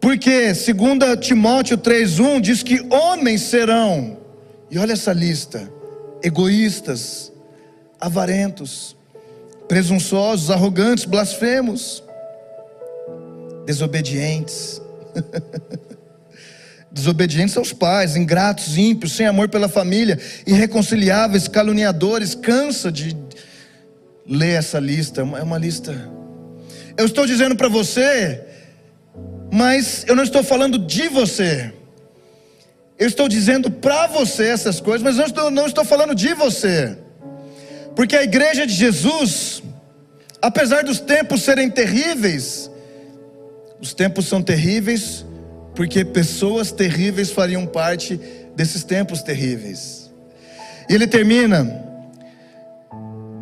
porque 0.00 0.54
segundo 0.54 1.14
Timóteo 1.18 1.76
3:1 1.76 2.40
diz 2.40 2.62
que 2.62 2.80
homens 2.88 3.42
serão. 3.42 4.16
E 4.70 4.78
olha 4.78 4.94
essa 4.94 5.12
lista: 5.12 5.70
egoístas, 6.22 7.30
avarentos, 8.00 8.96
presunçosos, 9.68 10.50
arrogantes, 10.50 11.04
blasfemos, 11.04 12.02
desobedientes. 13.72 14.80
desobedientes 16.92 17.56
aos 17.56 17.72
pais, 17.72 18.16
ingratos, 18.16 18.76
ímpios, 18.76 19.12
sem 19.12 19.26
amor 19.26 19.48
pela 19.48 19.68
família, 19.68 20.18
irreconciliáveis, 20.46 21.48
caluniadores. 21.48 22.34
Cansa 22.34 22.92
de 22.92 23.16
ler 24.26 24.58
essa 24.58 24.78
lista, 24.78 25.22
é 25.22 25.42
uma 25.42 25.58
lista. 25.58 26.10
Eu 26.96 27.06
estou 27.06 27.26
dizendo 27.26 27.56
para 27.56 27.68
você, 27.68 28.42
mas 29.50 30.04
eu 30.06 30.14
não 30.14 30.22
estou 30.22 30.42
falando 30.42 30.78
de 30.78 31.08
você. 31.08 31.72
Eu 32.98 33.08
estou 33.08 33.26
dizendo 33.26 33.70
para 33.70 34.06
você 34.06 34.44
essas 34.48 34.78
coisas, 34.78 35.02
mas 35.02 35.16
não 35.16 35.24
estou, 35.24 35.50
não 35.50 35.66
estou 35.66 35.84
falando 35.84 36.14
de 36.14 36.34
você. 36.34 36.96
Porque 37.96 38.16
a 38.16 38.22
igreja 38.22 38.66
de 38.66 38.74
Jesus, 38.74 39.62
apesar 40.40 40.84
dos 40.84 41.00
tempos 41.00 41.42
serem 41.42 41.70
terríveis, 41.70 42.70
os 43.82 43.92
tempos 43.92 44.26
são 44.26 44.40
terríveis 44.40 45.26
porque 45.74 46.04
pessoas 46.04 46.70
terríveis 46.70 47.32
fariam 47.32 47.66
parte 47.66 48.18
desses 48.54 48.84
tempos 48.84 49.22
terríveis. 49.22 50.08
E 50.88 50.94
ele 50.94 51.06
termina 51.08 51.64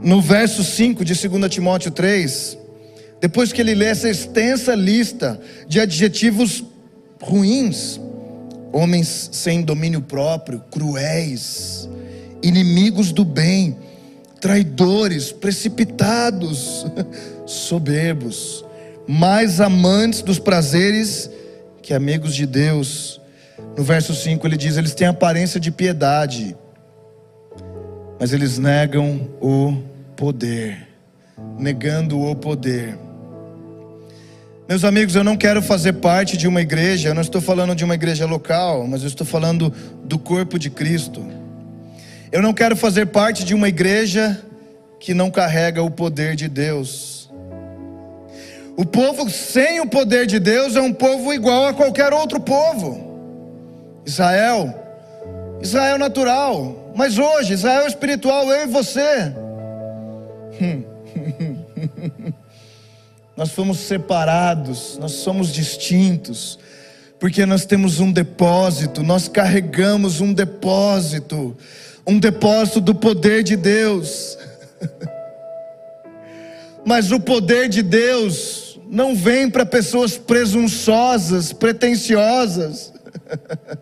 no 0.00 0.22
verso 0.22 0.64
5 0.64 1.04
de 1.04 1.28
2 1.28 1.50
Timóteo 1.50 1.90
3, 1.90 2.56
depois 3.20 3.52
que 3.52 3.60
ele 3.60 3.74
lê 3.74 3.86
essa 3.86 4.08
extensa 4.08 4.74
lista 4.74 5.38
de 5.68 5.78
adjetivos 5.78 6.64
ruins, 7.20 8.00
homens 8.72 9.28
sem 9.32 9.60
domínio 9.60 10.00
próprio, 10.00 10.60
cruéis, 10.70 11.86
inimigos 12.42 13.12
do 13.12 13.26
bem, 13.26 13.76
traidores, 14.40 15.32
precipitados, 15.32 16.86
soberbos, 17.44 18.64
mais 19.10 19.60
amantes 19.60 20.22
dos 20.22 20.38
prazeres 20.38 21.28
que 21.82 21.92
amigos 21.92 22.32
de 22.32 22.46
Deus, 22.46 23.20
no 23.76 23.82
verso 23.82 24.14
5 24.14 24.46
ele 24.46 24.56
diz: 24.56 24.76
eles 24.76 24.94
têm 24.94 25.08
aparência 25.08 25.58
de 25.58 25.72
piedade, 25.72 26.56
mas 28.20 28.32
eles 28.32 28.56
negam 28.56 29.28
o 29.40 29.76
poder. 30.14 30.86
Negando 31.58 32.20
o 32.20 32.36
poder. 32.36 32.96
Meus 34.68 34.84
amigos, 34.84 35.16
eu 35.16 35.24
não 35.24 35.36
quero 35.36 35.60
fazer 35.60 35.94
parte 35.94 36.36
de 36.36 36.46
uma 36.46 36.60
igreja, 36.60 37.08
eu 37.08 37.14
não 37.14 37.22
estou 37.22 37.40
falando 37.40 37.74
de 37.74 37.84
uma 37.84 37.94
igreja 37.94 38.26
local, 38.26 38.86
mas 38.86 39.02
eu 39.02 39.08
estou 39.08 39.26
falando 39.26 39.72
do 40.04 40.20
corpo 40.20 40.56
de 40.56 40.70
Cristo. 40.70 41.26
Eu 42.30 42.40
não 42.40 42.52
quero 42.52 42.76
fazer 42.76 43.06
parte 43.06 43.44
de 43.44 43.54
uma 43.54 43.68
igreja 43.68 44.40
que 45.00 45.12
não 45.12 45.32
carrega 45.32 45.82
o 45.82 45.90
poder 45.90 46.36
de 46.36 46.46
Deus. 46.46 47.19
O 48.80 48.84
povo 48.86 49.28
sem 49.28 49.78
o 49.78 49.86
poder 49.86 50.26
de 50.26 50.38
Deus 50.38 50.74
é 50.74 50.80
um 50.80 50.90
povo 50.90 51.34
igual 51.34 51.66
a 51.66 51.74
qualquer 51.74 52.14
outro 52.14 52.40
povo. 52.40 54.00
Israel, 54.06 54.74
Israel 55.60 55.98
natural, 55.98 56.90
mas 56.96 57.18
hoje, 57.18 57.52
Israel 57.52 57.86
espiritual, 57.86 58.50
eu 58.50 58.62
e 58.62 58.66
você. 58.66 59.34
nós 63.36 63.50
fomos 63.50 63.80
separados, 63.80 64.96
nós 64.98 65.12
somos 65.12 65.52
distintos, 65.52 66.58
Porque 67.18 67.44
nós 67.44 67.66
temos 67.66 68.00
um 68.00 68.10
depósito, 68.10 69.02
nós 69.02 69.28
carregamos 69.28 70.22
um 70.22 70.32
depósito, 70.32 71.54
um 72.06 72.18
depósito 72.18 72.80
do 72.80 72.94
poder 72.94 73.42
de 73.42 73.56
Deus. 73.56 74.38
Mas 76.82 77.12
o 77.12 77.20
poder 77.20 77.68
de 77.68 77.82
Deus 77.82 78.69
não 78.90 79.14
vem 79.14 79.48
para 79.48 79.64
pessoas 79.64 80.18
presunçosas, 80.18 81.52
pretensiosas. 81.52 82.92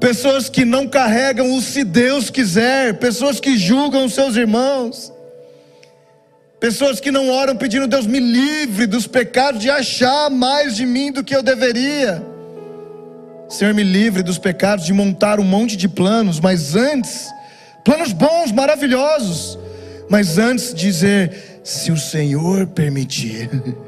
pessoas 0.00 0.48
que 0.48 0.64
não 0.64 0.88
carregam 0.88 1.54
o 1.54 1.62
se 1.62 1.84
Deus 1.84 2.28
quiser, 2.28 2.98
pessoas 2.98 3.38
que 3.38 3.56
julgam 3.56 4.08
seus 4.08 4.36
irmãos, 4.36 5.12
pessoas 6.58 7.00
que 7.00 7.10
não 7.10 7.30
oram 7.30 7.56
pedindo 7.56 7.86
Deus 7.86 8.06
me 8.06 8.18
livre 8.18 8.86
dos 8.86 9.06
pecados 9.06 9.60
de 9.60 9.70
achar 9.70 10.28
mais 10.30 10.76
de 10.76 10.84
mim 10.84 11.12
do 11.12 11.22
que 11.22 11.34
eu 11.34 11.42
deveria. 11.42 12.24
Senhor, 13.48 13.72
me 13.72 13.82
livre 13.82 14.22
dos 14.22 14.36
pecados 14.38 14.84
de 14.84 14.92
montar 14.92 15.40
um 15.40 15.44
monte 15.44 15.76
de 15.76 15.88
planos, 15.88 16.38
mas 16.38 16.74
antes, 16.76 17.28
planos 17.84 18.12
bons, 18.12 18.52
maravilhosos, 18.52 19.58
mas 20.08 20.38
antes 20.38 20.74
dizer: 20.74 21.60
se 21.64 21.90
o 21.90 21.96
Senhor 21.96 22.66
permitir, 22.66 23.48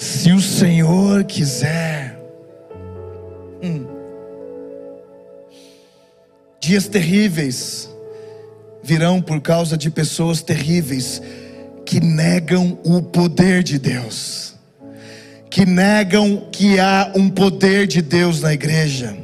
se 0.00 0.32
o 0.32 0.40
Senhor 0.40 1.24
quiser. 1.24 2.18
Hum. 3.62 3.86
Dias 6.60 6.88
terríveis 6.88 7.88
virão 8.82 9.20
por 9.20 9.40
causa 9.40 9.76
de 9.76 9.90
pessoas 9.90 10.42
terríveis 10.42 11.22
que 11.84 12.00
negam 12.00 12.78
o 12.84 13.02
poder 13.02 13.62
de 13.62 13.78
Deus 13.78 14.50
que 15.50 15.66
negam 15.66 16.46
que 16.52 16.78
há 16.78 17.10
um 17.14 17.28
poder 17.28 17.88
de 17.88 18.00
Deus 18.00 18.40
na 18.40 18.54
igreja. 18.54 19.16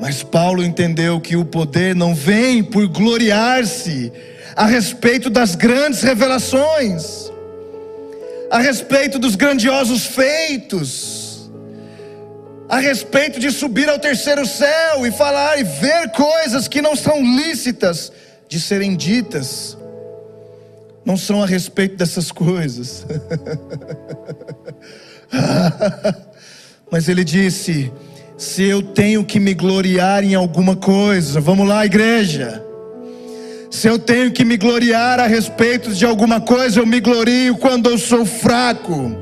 Mas 0.00 0.22
Paulo 0.22 0.64
entendeu 0.64 1.20
que 1.20 1.36
o 1.36 1.44
poder 1.44 1.94
não 1.94 2.14
vem 2.14 2.64
por 2.64 2.88
gloriar-se 2.88 4.10
a 4.56 4.64
respeito 4.64 5.28
das 5.28 5.54
grandes 5.54 6.02
revelações, 6.02 7.30
a 8.54 8.58
respeito 8.60 9.18
dos 9.18 9.34
grandiosos 9.34 10.06
feitos, 10.06 11.50
a 12.68 12.78
respeito 12.78 13.40
de 13.40 13.50
subir 13.50 13.88
ao 13.88 13.98
terceiro 13.98 14.46
céu 14.46 15.04
e 15.04 15.10
falar 15.10 15.58
e 15.58 15.64
ver 15.64 16.12
coisas 16.12 16.68
que 16.68 16.80
não 16.80 16.94
são 16.94 17.20
lícitas 17.20 18.12
de 18.48 18.60
serem 18.60 18.94
ditas 18.94 19.76
não 21.04 21.16
são 21.16 21.42
a 21.42 21.46
respeito 21.46 21.96
dessas 21.96 22.30
coisas. 22.30 23.04
Mas 26.88 27.08
ele 27.08 27.24
disse: 27.24 27.92
se 28.38 28.62
eu 28.62 28.80
tenho 28.82 29.24
que 29.24 29.40
me 29.40 29.52
gloriar 29.52 30.22
em 30.22 30.36
alguma 30.36 30.76
coisa, 30.76 31.40
vamos 31.40 31.66
lá, 31.66 31.84
igreja. 31.84 32.63
Se 33.74 33.88
eu 33.88 33.98
tenho 33.98 34.30
que 34.30 34.44
me 34.44 34.56
gloriar 34.56 35.18
a 35.18 35.26
respeito 35.26 35.92
de 35.92 36.06
alguma 36.06 36.40
coisa, 36.40 36.78
eu 36.78 36.86
me 36.86 37.00
glorio 37.00 37.56
quando 37.56 37.90
eu 37.90 37.98
sou 37.98 38.24
fraco. 38.24 39.12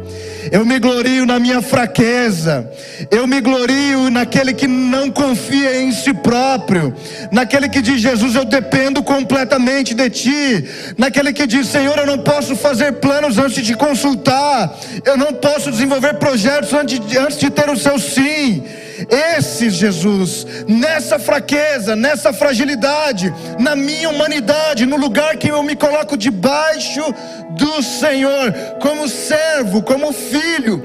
Eu 0.50 0.66
me 0.66 0.78
glorio 0.78 1.24
na 1.24 1.38
minha 1.38 1.62
fraqueza, 1.62 2.70
eu 3.10 3.26
me 3.26 3.40
glorio 3.40 4.10
naquele 4.10 4.52
que 4.52 4.66
não 4.66 5.10
confia 5.10 5.80
em 5.80 5.90
si 5.90 6.12
próprio, 6.12 6.94
naquele 7.30 7.66
que 7.66 7.80
diz: 7.80 8.00
Jesus, 8.02 8.34
eu 8.34 8.44
dependo 8.44 9.02
completamente 9.02 9.94
de 9.94 10.10
ti, 10.10 10.64
naquele 10.98 11.32
que 11.32 11.46
diz: 11.46 11.68
Senhor, 11.68 11.96
eu 11.96 12.06
não 12.06 12.18
posso 12.18 12.54
fazer 12.54 12.92
planos 12.94 13.38
antes 13.38 13.64
de 13.64 13.74
consultar, 13.74 14.78
eu 15.06 15.16
não 15.16 15.32
posso 15.32 15.70
desenvolver 15.70 16.14
projetos 16.14 16.74
antes 16.74 17.00
de, 17.00 17.16
antes 17.16 17.38
de 17.38 17.48
ter 17.48 17.70
o 17.70 17.76
seu 17.76 17.98
sim. 17.98 18.62
Esse 19.10 19.70
Jesus, 19.70 20.46
nessa 20.66 21.18
fraqueza, 21.18 21.96
nessa 21.96 22.32
fragilidade, 22.32 23.32
na 23.58 23.74
minha 23.74 24.08
humanidade, 24.08 24.86
no 24.86 24.96
lugar 24.96 25.36
que 25.36 25.48
eu 25.48 25.62
me 25.62 25.76
coloco 25.76 26.16
debaixo 26.16 27.02
do 27.50 27.82
Senhor, 27.82 28.52
como 28.80 29.08
servo, 29.08 29.82
como 29.82 30.12
filho, 30.12 30.82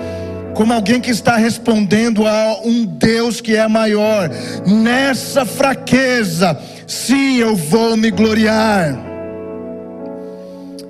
como 0.54 0.74
alguém 0.74 1.00
que 1.00 1.12
está 1.12 1.36
respondendo 1.36 2.26
a 2.26 2.60
um 2.64 2.84
Deus 2.86 3.40
que 3.40 3.56
é 3.56 3.68
maior, 3.68 4.30
nessa 4.66 5.46
fraqueza, 5.46 6.60
sim, 6.88 7.38
eu 7.38 7.56
vou 7.56 7.96
me 7.96 8.10
gloriar. 8.10 8.98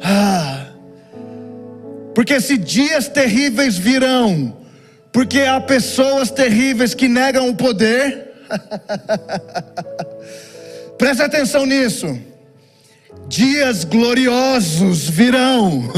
Ah, 0.02 0.68
porque 2.16 2.40
se 2.40 2.58
dias 2.58 3.08
terríveis 3.08 3.78
virão, 3.78 4.56
porque 5.18 5.40
há 5.40 5.60
pessoas 5.60 6.30
terríveis 6.30 6.94
que 6.94 7.08
negam 7.08 7.50
o 7.50 7.56
poder. 7.56 8.34
Preste 10.96 11.24
atenção 11.24 11.66
nisso. 11.66 12.22
Dias 13.28 13.84
gloriosos 13.84 15.10
virão 15.10 15.92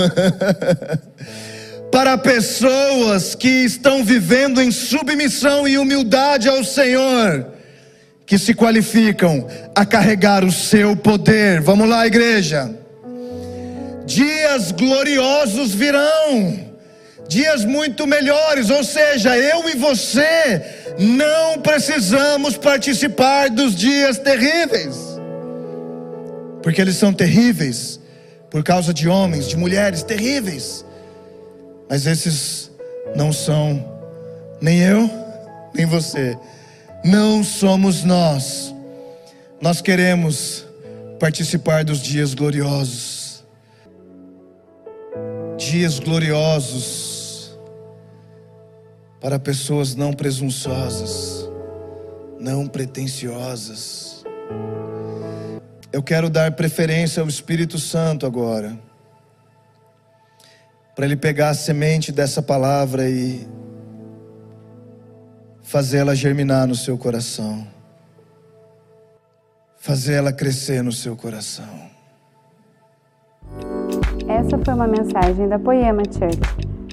para 1.91 2.17
pessoas 2.17 3.35
que 3.35 3.49
estão 3.49 4.05
vivendo 4.05 4.61
em 4.61 4.71
submissão 4.71 5.67
e 5.67 5.77
humildade 5.77 6.47
ao 6.47 6.63
Senhor, 6.63 7.45
que 8.25 8.37
se 8.37 8.53
qualificam 8.53 9.45
a 9.75 9.85
carregar 9.85 10.45
o 10.45 10.51
seu 10.51 10.95
poder. 10.95 11.59
Vamos 11.59 11.89
lá, 11.89 12.07
igreja. 12.07 12.73
Dias 14.05 14.71
gloriosos 14.71 15.75
virão 15.75 16.68
dias 17.29 17.63
muito 17.63 18.07
melhores, 18.07 18.71
ou 18.71 18.83
seja, 18.83 19.37
eu 19.37 19.69
e 19.69 19.75
você 19.75 20.61
não 20.97 21.61
precisamos 21.61 22.57
participar 22.57 23.51
dos 23.51 23.75
dias 23.75 24.17
terríveis, 24.17 24.97
porque 26.63 26.81
eles 26.81 26.95
são 26.95 27.13
terríveis 27.13 27.99
por 28.49 28.63
causa 28.63 28.91
de 28.91 29.07
homens, 29.07 29.47
de 29.47 29.55
mulheres 29.55 30.01
terríveis, 30.01 30.83
mas 31.87 32.07
esses 32.07 32.71
não 33.15 33.31
são 33.31 33.85
nem 34.59 34.79
eu, 34.79 35.07
nem 35.75 35.85
você, 35.85 36.35
não 37.05 37.43
somos 37.43 38.03
nós, 38.03 38.73
nós 39.61 39.81
queremos 39.81 40.65
participar 41.19 41.83
dos 41.83 42.01
dias 42.01 42.33
gloriosos, 42.33 43.45
dias 45.59 45.99
gloriosos 45.99 47.08
para 49.21 49.37
pessoas 49.37 49.95
não 49.95 50.13
presunçosas, 50.13 51.49
não 52.39 52.67
pretensiosas. 52.67 54.23
Eu 55.91 56.01
quero 56.01 56.29
dar 56.29 56.51
preferência 56.53 57.21
ao 57.21 57.27
Espírito 57.27 57.77
Santo 57.77 58.25
agora, 58.25 58.77
para 60.95 61.05
ele 61.05 61.15
pegar 61.15 61.49
a 61.49 61.53
semente 61.53 62.11
dessa 62.11 62.41
palavra 62.41 63.09
e 63.09 63.47
fazê-la 65.63 66.15
germinar 66.15 66.67
no 66.67 66.75
seu 66.75 66.97
coração, 66.97 67.67
fazê-la 69.77 70.31
crescer 70.31 70.81
no 70.81 70.91
seu 70.91 71.15
coração. 71.15 71.89
Essa 74.27 74.57
foi 74.63 74.73
uma 74.73 74.87
mensagem 74.87 75.47
da 75.47 75.57
Poema 75.57 76.03
Church. 76.05 76.68